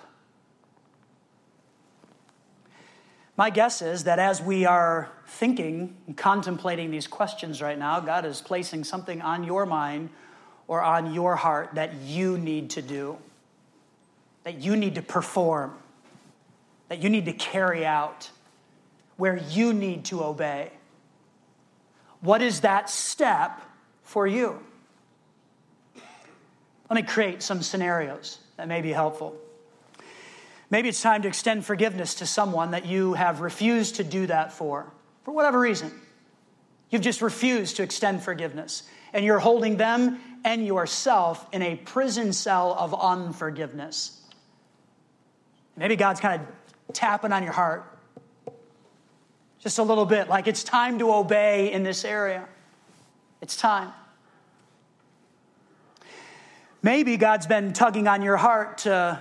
My 3.37 3.51
guess 3.51 3.83
is 3.83 4.05
that 4.05 4.19
as 4.19 4.41
we 4.41 4.65
are 4.65 5.13
thinking 5.29 5.97
and 6.07 6.17
contemplating 6.17 6.91
these 6.91 7.07
questions 7.07 7.61
right 7.61 7.79
now, 7.79 8.01
God 8.01 8.25
is 8.25 8.41
placing 8.41 8.85
something 8.85 9.21
on 9.23 9.45
your 9.45 9.67
mind 9.67 10.11
or 10.67 10.83
on 10.83 11.15
your 11.15 11.37
heart 11.37 11.71
that 11.75 11.95
you 11.95 12.39
need 12.39 12.71
to 12.71 12.83
do, 12.83 13.19
that 14.45 14.61
you 14.61 14.77
need 14.77 14.95
to 14.95 15.03
perform, 15.03 15.75
that 16.89 17.03
you 17.03 17.11
need 17.11 17.27
to 17.27 17.33
carry 17.33 17.85
out, 17.85 18.31
where 19.17 19.37
you 19.37 19.73
need 19.73 20.05
to 20.07 20.25
obey. 20.25 20.71
What 22.21 22.43
is 22.43 22.61
that 22.61 22.91
step 22.91 23.61
for 24.03 24.27
you? 24.27 24.59
Let 26.91 26.97
me 26.97 27.03
create 27.03 27.43
some 27.43 27.63
scenarios 27.63 28.39
that 28.57 28.67
may 28.67 28.81
be 28.81 28.93
helpful. 28.93 29.37
Maybe 30.71 30.89
it's 30.89 31.01
time 31.01 31.23
to 31.23 31.29
extend 31.29 31.65
forgiveness 31.65 32.15
to 32.17 32.27
someone 32.27 32.73
that 32.73 32.87
you 32.87 33.15
have 33.15 33.41
refused 33.41 33.97
to 33.97 34.05
do 34.05 34.27
that 34.27 34.53
for, 34.53 34.91
for 35.29 35.33
whatever 35.33 35.61
reason. 35.61 35.93
You've 36.89 37.03
just 37.03 37.21
refused 37.21 37.77
to 37.77 37.83
extend 37.83 38.23
forgiveness, 38.23 38.85
and 39.13 39.23
you're 39.27 39.39
holding 39.39 39.77
them 39.77 40.19
and 40.43 40.67
yourself 40.67 41.47
in 41.53 41.61
a 41.61 41.77
prison 41.77 42.33
cell 42.33 42.73
of 42.73 42.95
unforgiveness. 42.95 44.19
Maybe 45.77 45.97
God's 45.97 46.21
kind 46.21 46.41
of 46.41 46.95
tapping 46.95 47.33
on 47.33 47.43
your 47.43 47.53
heart 47.53 47.85
just 49.61 49.79
a 49.79 49.83
little 49.83 50.07
bit, 50.07 50.31
like 50.31 50.47
it's 50.47 50.65
time 50.65 50.99
to 51.01 51.13
obey 51.13 51.73
in 51.73 51.83
this 51.83 52.07
area. 52.07 52.49
It's 53.43 53.55
time. 53.55 53.93
Maybe 56.83 57.19
God's 57.19 57.47
been 57.47 57.75
tugging 57.75 58.09
on 58.09 58.23
your 58.23 58.39
heart 58.39 58.79
to 58.79 59.21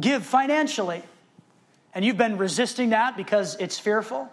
give 0.00 0.26
financially, 0.26 1.04
and 1.94 2.04
you've 2.04 2.18
been 2.18 2.36
resisting 2.36 2.90
that 2.90 3.16
because 3.16 3.54
it's 3.60 3.78
fearful. 3.78 4.28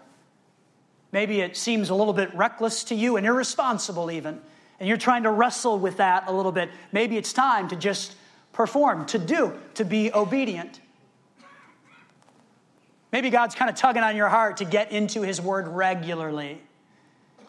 Maybe 1.14 1.40
it 1.40 1.56
seems 1.56 1.90
a 1.90 1.94
little 1.94 2.12
bit 2.12 2.34
reckless 2.34 2.82
to 2.84 2.94
you 2.96 3.16
and 3.16 3.24
irresponsible, 3.24 4.10
even 4.10 4.40
and 4.80 4.88
you're 4.88 4.98
trying 4.98 5.22
to 5.22 5.30
wrestle 5.30 5.78
with 5.78 5.98
that 5.98 6.24
a 6.26 6.32
little 6.32 6.52
bit, 6.52 6.70
maybe 6.90 7.16
it's 7.16 7.32
time 7.32 7.68
to 7.68 7.76
just 7.76 8.16
perform, 8.52 9.06
to 9.06 9.18
do, 9.18 9.52
to 9.74 9.84
be 9.84 10.12
obedient. 10.12 10.80
Maybe 13.12 13.30
God's 13.30 13.54
kind 13.54 13.70
of 13.70 13.76
tugging 13.76 14.02
on 14.02 14.16
your 14.16 14.28
heart 14.28 14.56
to 14.56 14.64
get 14.64 14.90
into 14.90 15.22
His 15.22 15.40
Word 15.40 15.68
regularly. 15.68 16.60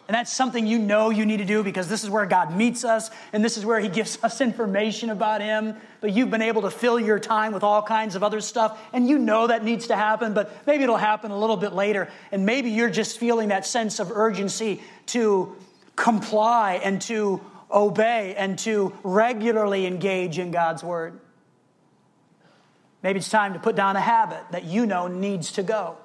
And 0.07 0.13
that's 0.13 0.31
something 0.31 0.67
you 0.67 0.77
know 0.77 1.09
you 1.09 1.25
need 1.25 1.37
to 1.37 1.45
do 1.45 1.63
because 1.63 1.87
this 1.87 2.03
is 2.03 2.09
where 2.09 2.27
God 2.27 2.55
meets 2.55 2.85
us 2.85 3.09
and 3.33 3.43
this 3.43 3.57
is 3.57 3.65
where 3.65 3.79
He 3.79 3.89
gives 3.89 4.19
us 4.23 4.39
information 4.39 5.09
about 5.09 5.41
Him. 5.41 5.75
But 5.99 6.13
you've 6.13 6.29
been 6.29 6.43
able 6.43 6.61
to 6.63 6.71
fill 6.71 6.99
your 6.99 7.19
time 7.19 7.53
with 7.53 7.63
all 7.63 7.81
kinds 7.81 8.15
of 8.15 8.23
other 8.23 8.39
stuff 8.41 8.79
and 8.93 9.07
you 9.07 9.17
know 9.17 9.47
that 9.47 9.63
needs 9.63 9.87
to 9.87 9.95
happen, 9.95 10.33
but 10.33 10.51
maybe 10.67 10.83
it'll 10.83 10.97
happen 10.97 11.31
a 11.31 11.37
little 11.37 11.57
bit 11.57 11.73
later. 11.73 12.09
And 12.31 12.45
maybe 12.45 12.69
you're 12.69 12.89
just 12.89 13.17
feeling 13.17 13.49
that 13.49 13.65
sense 13.65 13.99
of 13.99 14.11
urgency 14.11 14.81
to 15.07 15.55
comply 15.95 16.81
and 16.83 17.01
to 17.03 17.41
obey 17.71 18.35
and 18.35 18.59
to 18.59 18.93
regularly 19.03 19.87
engage 19.87 20.37
in 20.37 20.51
God's 20.51 20.83
Word. 20.83 21.19
Maybe 23.01 23.19
it's 23.19 23.29
time 23.29 23.53
to 23.53 23.59
put 23.59 23.75
down 23.75 23.95
a 23.95 24.01
habit 24.01 24.43
that 24.51 24.65
you 24.65 24.85
know 24.85 25.07
needs 25.07 25.53
to 25.53 25.63
go. 25.63 25.97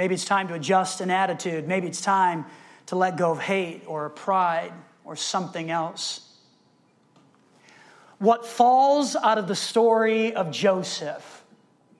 Maybe 0.00 0.14
it's 0.14 0.24
time 0.24 0.48
to 0.48 0.54
adjust 0.54 1.02
an 1.02 1.10
attitude. 1.10 1.68
Maybe 1.68 1.86
it's 1.86 2.00
time 2.00 2.46
to 2.86 2.96
let 2.96 3.18
go 3.18 3.32
of 3.32 3.38
hate 3.38 3.82
or 3.86 4.08
pride 4.08 4.72
or 5.04 5.14
something 5.14 5.70
else. 5.70 6.26
What 8.16 8.46
falls 8.46 9.14
out 9.14 9.36
of 9.36 9.46
the 9.46 9.54
story 9.54 10.32
of 10.32 10.50
Joseph, 10.52 11.44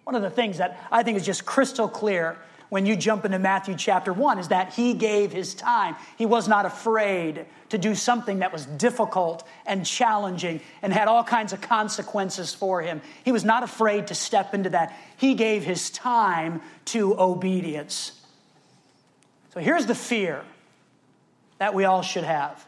one 0.04 0.14
of 0.14 0.22
the 0.22 0.30
things 0.30 0.56
that 0.56 0.82
I 0.90 1.02
think 1.02 1.18
is 1.18 1.26
just 1.26 1.44
crystal 1.44 1.88
clear 1.88 2.38
when 2.70 2.86
you 2.86 2.96
jump 2.96 3.24
into 3.24 3.38
Matthew 3.38 3.74
chapter 3.76 4.12
1 4.12 4.38
is 4.38 4.48
that 4.48 4.72
he 4.72 4.94
gave 4.94 5.32
his 5.32 5.54
time. 5.54 5.96
He 6.16 6.24
was 6.24 6.48
not 6.48 6.64
afraid 6.64 7.44
to 7.68 7.78
do 7.78 7.94
something 7.94 8.38
that 8.38 8.52
was 8.52 8.64
difficult 8.64 9.46
and 9.66 9.84
challenging 9.84 10.60
and 10.80 10.92
had 10.92 11.08
all 11.08 11.22
kinds 11.22 11.52
of 11.52 11.60
consequences 11.60 12.54
for 12.54 12.80
him. 12.80 13.02
He 13.24 13.32
was 13.32 13.44
not 13.44 13.62
afraid 13.62 14.06
to 14.06 14.14
step 14.14 14.54
into 14.54 14.70
that. 14.70 14.96
He 15.18 15.34
gave 15.34 15.64
his 15.64 15.90
time 15.90 16.62
to 16.86 17.20
obedience. 17.20 18.12
So 19.52 19.60
here's 19.60 19.86
the 19.86 19.94
fear 19.94 20.44
that 21.58 21.74
we 21.74 21.84
all 21.84 22.02
should 22.02 22.24
have 22.24 22.64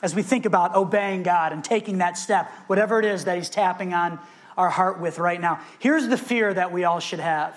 as 0.00 0.14
we 0.14 0.22
think 0.22 0.46
about 0.46 0.74
obeying 0.74 1.22
God 1.22 1.52
and 1.52 1.64
taking 1.64 1.98
that 1.98 2.18
step, 2.18 2.50
whatever 2.66 2.98
it 2.98 3.04
is 3.04 3.24
that 3.24 3.36
He's 3.36 3.48
tapping 3.48 3.94
on 3.94 4.18
our 4.56 4.68
heart 4.68 5.00
with 5.00 5.18
right 5.18 5.40
now. 5.40 5.60
Here's 5.78 6.08
the 6.08 6.18
fear 6.18 6.52
that 6.52 6.72
we 6.72 6.84
all 6.84 7.00
should 7.00 7.20
have 7.20 7.56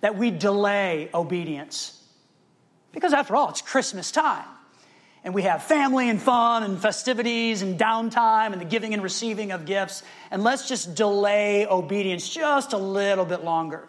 that 0.00 0.16
we 0.16 0.30
delay 0.30 1.10
obedience. 1.12 1.96
Because 2.92 3.12
after 3.12 3.36
all, 3.36 3.50
it's 3.50 3.60
Christmas 3.60 4.10
time. 4.10 4.44
and 5.22 5.34
we 5.34 5.42
have 5.42 5.62
family 5.62 6.08
and 6.08 6.20
fun 6.20 6.62
and 6.62 6.80
festivities 6.80 7.60
and 7.62 7.78
downtime 7.78 8.52
and 8.52 8.60
the 8.60 8.64
giving 8.64 8.94
and 8.94 9.02
receiving 9.02 9.52
of 9.52 9.66
gifts. 9.66 10.02
And 10.30 10.42
let's 10.42 10.66
just 10.66 10.94
delay 10.94 11.66
obedience 11.66 12.28
just 12.28 12.72
a 12.72 12.78
little 12.78 13.26
bit 13.26 13.44
longer. 13.44 13.86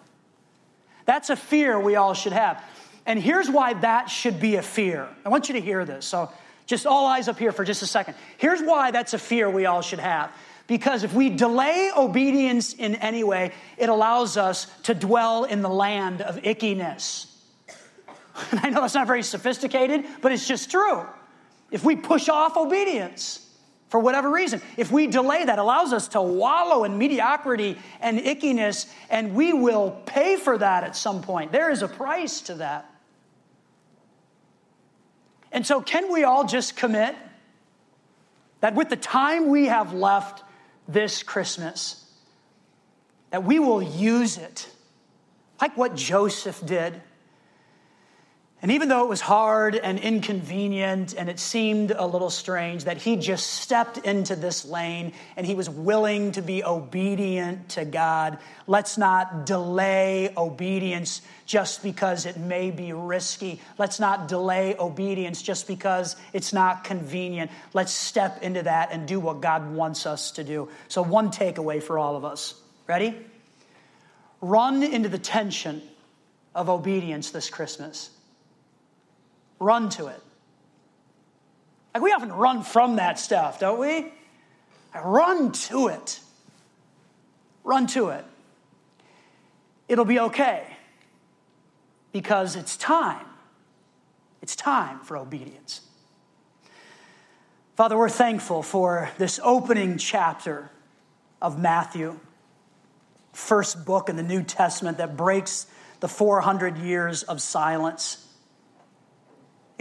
That's 1.06 1.30
a 1.30 1.36
fear 1.36 1.80
we 1.80 1.96
all 1.96 2.14
should 2.14 2.34
have. 2.34 2.62
And 3.06 3.20
here's 3.20 3.50
why 3.50 3.74
that 3.76 4.10
should 4.10 4.40
be 4.40 4.58
a 4.58 4.62
fear. 4.62 5.08
I 5.26 5.30
want 5.30 5.48
you 5.48 5.54
to 5.54 5.62
hear 5.62 5.86
this. 5.86 6.06
So, 6.06 6.30
just 6.68 6.86
all 6.86 7.06
eyes 7.08 7.28
up 7.28 7.40
here 7.40 7.52
for 7.52 7.66
just 7.66 7.82
a 7.82 7.88
second. 7.88 8.16
Here's 8.38 8.62
why 8.62 8.92
that's 8.92 9.14
a 9.14 9.18
fear 9.18 9.50
we 9.50 9.66
all 9.66 9.82
should 9.82 10.00
have. 10.00 10.32
Because 10.72 11.04
if 11.04 11.14
we 11.14 11.30
delay 11.30 11.92
obedience 11.98 12.72
in 12.72 12.96
any 12.96 13.26
way, 13.26 13.52
it 13.78 13.90
allows 13.90 14.38
us 14.38 14.68
to 14.84 14.94
dwell 14.94 15.44
in 15.44 15.62
the 15.62 15.68
land 15.68 16.22
of 16.22 16.38
ickiness. 16.44 17.26
And 18.52 18.60
I 18.64 18.70
know 18.70 18.80
that's 18.80 18.94
not 18.94 19.06
very 19.06 19.22
sophisticated, 19.22 20.06
but 20.22 20.32
it's 20.32 20.48
just 20.48 20.72
true. 20.72 21.06
If 21.72 21.84
we 21.84 21.98
push 21.98 22.30
off 22.30 22.56
obedience 22.56 23.46
for 23.90 24.00
whatever 24.00 24.32
reason, 24.32 24.62
if 24.78 24.94
we 24.94 25.08
delay 25.08 25.44
that, 25.44 25.60
allows 25.60 25.92
us 25.92 26.08
to 26.08 26.22
wallow 26.22 26.86
in 26.86 26.98
mediocrity 26.98 27.78
and 28.00 28.20
ickiness, 28.20 28.90
and 29.10 29.36
we 29.36 29.52
will 29.52 29.92
pay 30.06 30.38
for 30.38 30.58
that 30.58 30.86
at 30.86 30.96
some 30.96 31.22
point. 31.22 31.52
There 31.52 31.70
is 31.70 31.82
a 31.82 31.90
price 31.90 32.40
to 32.44 32.54
that. 32.54 32.90
And 35.52 35.68
so, 35.68 35.82
can 35.82 36.14
we 36.14 36.24
all 36.24 36.46
just 36.46 36.78
commit 36.78 37.14
that 38.62 38.74
with 38.74 38.88
the 38.88 38.96
time 38.96 39.50
we 39.50 39.66
have 39.66 39.92
left 39.94 40.44
this 40.88 41.24
Christmas, 41.24 42.06
that 43.30 43.44
we 43.44 43.60
will 43.60 43.82
use 43.82 44.38
it 44.38 44.70
like 45.62 45.78
what 45.78 45.96
Joseph 45.96 46.66
did? 46.66 47.02
And 48.62 48.70
even 48.74 48.90
though 48.90 49.02
it 49.04 49.10
was 49.10 49.22
hard 49.22 49.76
and 49.76 49.98
inconvenient 49.98 51.16
and 51.18 51.28
it 51.30 51.40
seemed 51.40 51.90
a 51.90 52.06
little 52.06 52.30
strange 52.30 52.84
that 52.84 52.98
he 52.98 53.16
just 53.16 53.48
stepped 53.48 53.98
into 53.98 54.36
this 54.36 54.66
lane 54.66 55.14
and 55.36 55.48
he 55.48 55.56
was 55.56 55.68
willing 55.68 56.34
to 56.34 56.44
be 56.44 56.64
obedient 56.64 57.70
to 57.70 57.86
God, 57.86 58.38
let's 58.68 59.00
not 59.00 59.48
delay 59.48 60.32
obedience 60.38 61.24
just 61.48 61.82
because 61.82 62.28
it 62.28 62.38
may 62.38 62.70
be 62.70 62.94
risky. 62.94 63.60
Let's 63.80 64.00
not 64.00 64.28
delay 64.28 64.76
obedience 64.78 65.42
just 65.42 65.68
because 65.68 66.16
it's 66.32 66.54
not 66.54 66.84
convenient. 66.84 67.50
Let's 67.74 67.92
step 67.92 68.44
into 68.44 68.62
that 68.62 68.90
and 68.92 69.08
do 69.08 69.20
what 69.20 69.42
God 69.42 69.74
wants 69.74 70.06
us 70.06 70.30
to 70.34 70.44
do. 70.44 70.70
So, 70.88 71.02
one 71.02 71.32
takeaway 71.32 71.82
for 71.82 71.98
all 71.98 72.16
of 72.16 72.24
us. 72.24 72.54
Ready? 72.86 73.18
Run 74.40 74.84
into 74.84 75.10
the 75.10 75.18
tension 75.18 75.82
of 76.54 76.70
obedience 76.70 77.32
this 77.32 77.50
Christmas 77.50 78.12
run 79.62 79.90
to 79.90 80.08
it. 80.08 80.22
Like 81.94 82.04
we 82.04 82.12
often 82.12 82.34
run 82.34 82.64
from 82.64 82.96
that 82.96 83.20
stuff, 83.20 83.60
don't 83.60 83.80
we? 83.80 84.12
I 84.94 85.02
Run 85.04 85.52
to 85.52 85.88
it. 85.88 86.20
Run 87.64 87.88
to 87.88 88.10
it. 88.10 88.26
It'll 89.88 90.06
be 90.06 90.20
okay 90.20 90.66
because 92.12 92.56
it's 92.56 92.76
time. 92.76 93.26
It's 94.42 94.56
time 94.56 95.00
for 95.02 95.16
obedience. 95.18 95.82
Father, 97.76 97.98
we're 97.98 98.10
thankful 98.10 98.64
for 98.64 99.12
this 99.18 99.40
opening 99.44 99.98
chapter 99.98 100.70
of 101.42 101.60
Matthew, 101.60 102.20
first 103.34 103.86
book 103.86 104.10
in 104.10 104.16
the 104.16 104.24
New 104.24 104.44
Testament 104.44 104.98
that 104.98 105.16
breaks 105.16 105.68
the 106.00 106.08
400 106.08 106.78
years 106.80 107.24
of 107.24 107.42
silence. 107.42 108.26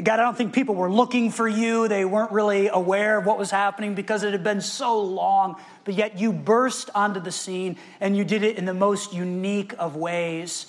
God, 0.03 0.21
I 0.21 0.23
don't 0.23 0.37
think 0.37 0.53
people 0.53 0.75
were 0.75 0.91
looking 0.91 1.31
for 1.31 1.49
you. 1.49 1.89
They 1.89 2.05
weren't 2.05 2.33
really 2.33 2.69
aware 2.69 3.19
of 3.19 3.27
what 3.27 3.39
was 3.39 3.51
happening 3.51 3.95
because 3.95 4.23
it 4.23 4.33
had 4.33 4.45
been 4.45 4.61
so 4.61 5.01
long. 5.01 5.57
But 5.85 5.95
yet 5.95 6.19
you 6.19 6.33
burst 6.33 6.91
onto 6.95 7.21
the 7.21 7.33
scene 7.33 7.77
and 8.01 8.17
you 8.17 8.25
did 8.25 8.43
it 8.43 8.57
in 8.57 8.65
the 8.65 8.75
most 8.75 9.13
unique 9.13 9.75
of 9.79 9.97
ways. 9.97 10.67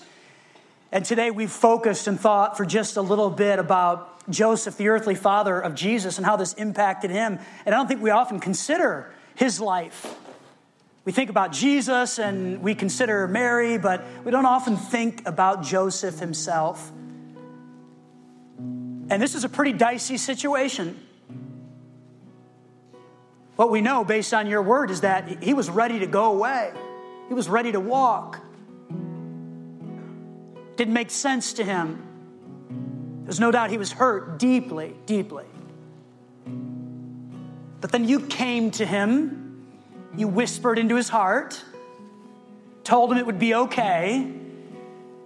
And 0.92 1.06
today 1.06 1.32
we've 1.32 1.52
focused 1.52 2.08
and 2.08 2.20
thought 2.20 2.58
for 2.58 2.66
just 2.66 2.98
a 2.98 3.02
little 3.02 3.30
bit 3.30 3.60
about 3.60 4.30
Joseph, 4.30 4.78
the 4.78 4.90
earthly 4.90 5.16
father 5.16 5.60
of 5.60 5.76
Jesus, 5.76 6.18
and 6.18 6.26
how 6.26 6.36
this 6.36 6.54
impacted 6.54 7.12
him. 7.12 7.40
And 7.66 7.74
I 7.74 7.78
don't 7.78 7.88
think 7.88 8.02
we 8.02 8.10
often 8.10 8.40
consider 8.40 9.12
his 9.36 9.60
life. 9.60 10.16
We 11.06 11.12
think 11.12 11.30
about 11.30 11.52
Jesus 11.52 12.20
and 12.20 12.62
we 12.62 12.76
consider 12.76 13.28
Mary, 13.28 13.78
but 13.78 14.04
we 14.24 14.32
don't 14.32 14.46
often 14.46 14.78
think 14.78 15.28
about 15.28 15.64
Joseph 15.64 16.20
himself. 16.20 16.92
And 19.12 19.22
this 19.22 19.36
is 19.36 19.44
a 19.44 19.50
pretty 19.50 19.74
dicey 19.74 20.16
situation. 20.16 20.98
What 23.58 23.70
we 23.70 23.82
know 23.82 24.06
based 24.06 24.34
on 24.34 24.48
your 24.48 24.62
word 24.62 24.90
is 24.90 25.02
that 25.02 25.44
he 25.44 25.54
was 25.54 25.70
ready 25.70 26.00
to 26.00 26.08
go 26.08 26.32
away, 26.32 26.72
he 27.28 27.34
was 27.34 27.50
ready 27.50 27.74
to 27.74 27.80
walk. 27.82 28.40
Didn't 30.78 30.94
make 30.94 31.12
sense 31.12 31.52
to 31.54 31.66
him. 31.66 33.24
There's 33.26 33.40
no 33.42 33.52
doubt 33.52 33.70
he 33.70 33.78
was 33.78 33.92
hurt 33.92 34.40
deeply, 34.40 34.96
deeply. 35.06 35.46
But 37.82 37.92
then 37.92 38.08
you 38.08 38.22
came 38.22 38.72
to 38.72 38.86
him, 38.86 39.68
you 40.16 40.30
whispered 40.30 40.80
into 40.80 40.96
his 40.96 41.10
heart, 41.10 41.62
told 42.86 43.12
him 43.12 43.18
it 43.18 43.26
would 43.26 43.40
be 43.40 43.56
okay, 43.56 44.41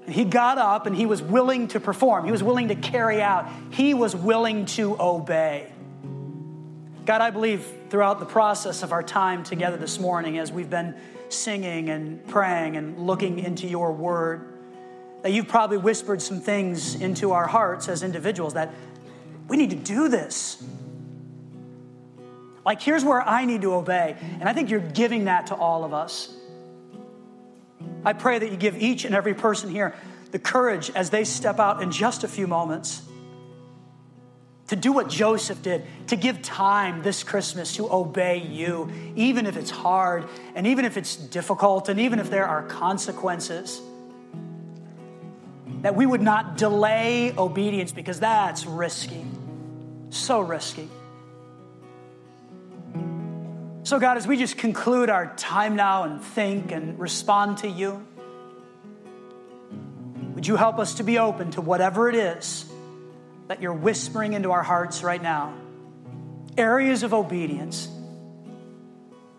he 0.07 0.25
got 0.25 0.57
up 0.57 0.85
and 0.85 0.95
he 0.95 1.05
was 1.05 1.21
willing 1.21 1.67
to 1.69 1.79
perform. 1.79 2.25
He 2.25 2.31
was 2.31 2.43
willing 2.43 2.67
to 2.67 2.75
carry 2.75 3.21
out. 3.21 3.49
He 3.71 3.93
was 3.93 4.15
willing 4.15 4.65
to 4.67 4.99
obey. 4.99 5.71
God, 7.05 7.21
I 7.21 7.29
believe 7.29 7.65
throughout 7.89 8.19
the 8.19 8.25
process 8.25 8.83
of 8.83 8.91
our 8.91 9.03
time 9.03 9.43
together 9.43 9.77
this 9.77 9.99
morning, 9.99 10.37
as 10.37 10.51
we've 10.51 10.69
been 10.69 10.95
singing 11.29 11.89
and 11.89 12.25
praying 12.27 12.77
and 12.77 12.99
looking 12.99 13.39
into 13.39 13.67
your 13.67 13.91
word, 13.91 14.53
that 15.21 15.31
you've 15.31 15.47
probably 15.47 15.77
whispered 15.77 16.21
some 16.21 16.39
things 16.39 16.95
into 16.95 17.31
our 17.31 17.47
hearts 17.47 17.87
as 17.89 18.03
individuals 18.03 18.53
that 18.53 18.73
we 19.47 19.57
need 19.57 19.69
to 19.71 19.75
do 19.75 20.07
this. 20.07 20.63
Like, 22.65 22.81
here's 22.81 23.05
where 23.05 23.21
I 23.21 23.45
need 23.45 23.61
to 23.61 23.75
obey. 23.75 24.17
And 24.39 24.49
I 24.49 24.53
think 24.53 24.71
you're 24.71 24.79
giving 24.79 25.25
that 25.25 25.47
to 25.47 25.55
all 25.55 25.83
of 25.83 25.93
us. 25.93 26.35
I 28.05 28.13
pray 28.13 28.39
that 28.39 28.51
you 28.51 28.57
give 28.57 28.77
each 28.77 29.03
and 29.03 29.15
every 29.15 29.33
person 29.33 29.69
here 29.69 29.95
the 30.31 30.39
courage 30.39 30.91
as 30.95 31.09
they 31.09 31.23
step 31.23 31.59
out 31.59 31.81
in 31.81 31.91
just 31.91 32.23
a 32.23 32.27
few 32.27 32.47
moments 32.47 33.01
to 34.67 34.75
do 34.75 34.91
what 34.91 35.09
Joseph 35.09 35.61
did, 35.61 35.83
to 36.07 36.15
give 36.15 36.41
time 36.41 37.03
this 37.03 37.23
Christmas 37.23 37.75
to 37.75 37.91
obey 37.91 38.37
you, 38.37 38.91
even 39.15 39.45
if 39.45 39.57
it's 39.57 39.69
hard, 39.69 40.27
and 40.55 40.65
even 40.65 40.85
if 40.85 40.97
it's 40.97 41.15
difficult, 41.15 41.87
and 41.87 41.99
even 41.99 42.19
if 42.19 42.31
there 42.31 42.47
are 42.47 42.63
consequences. 42.63 43.79
That 45.81 45.95
we 45.95 46.07
would 46.07 46.21
not 46.21 46.57
delay 46.57 47.33
obedience 47.37 47.91
because 47.91 48.19
that's 48.19 48.65
risky, 48.65 49.23
so 50.09 50.39
risky. 50.39 50.89
So, 53.86 54.00
God, 54.00 54.17
as 54.17 54.26
we 54.26 54.36
just 54.36 54.58
conclude 54.58 55.12
our 55.12 55.36
time 55.36 55.76
now 55.76 56.06
and 56.06 56.19
think 56.19 56.71
and 56.71 57.00
respond 57.00 57.60
to 57.60 57.67
you, 57.67 58.04
would 60.34 60.48
you 60.48 60.56
help 60.56 60.80
us 60.80 60.95
to 60.95 61.04
be 61.04 61.19
open 61.19 61.52
to 61.52 61.62
whatever 61.62 62.10
it 62.10 62.15
is 62.15 62.65
that 63.48 63.62
you're 63.62 63.74
whispering 63.74 64.34
into 64.34 64.52
our 64.52 64.63
hearts 64.63 65.04
right 65.04 65.21
now? 65.21 65.54
Areas 66.58 67.04
of 67.04 67.13
obedience. 67.13 67.88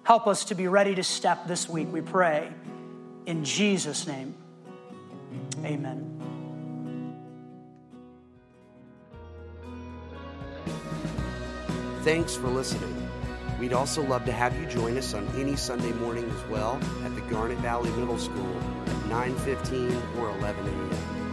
Help 0.05 0.29
us 0.29 0.45
to 0.45 0.55
be 0.55 0.69
ready 0.69 0.95
to 0.95 1.03
step 1.03 1.49
this 1.49 1.69
week, 1.69 1.93
we 1.93 2.01
pray. 2.01 2.49
In 3.27 3.45
Jesus' 3.45 4.07
name, 4.07 4.33
amen. 5.65 6.13
Thanks 12.05 12.37
for 12.37 12.47
listening. 12.47 12.96
We'd 13.59 13.73
also 13.73 14.03
love 14.03 14.25
to 14.27 14.33
have 14.33 14.59
you 14.59 14.67
join 14.67 14.99
us 14.99 15.15
on 15.15 15.27
any 15.37 15.57
Sunday 15.57 15.93
morning 15.93 16.31
as 16.31 16.45
well 16.51 16.79
at 17.05 17.15
the 17.15 17.23
Garnet 17.23 17.59
Valley 17.59 17.91
Middle 17.93 18.19
School 18.19 18.57
at 18.87 18.97
9:15 19.09 20.19
or 20.19 20.31
11 20.39 20.67
a.m. 20.67 21.26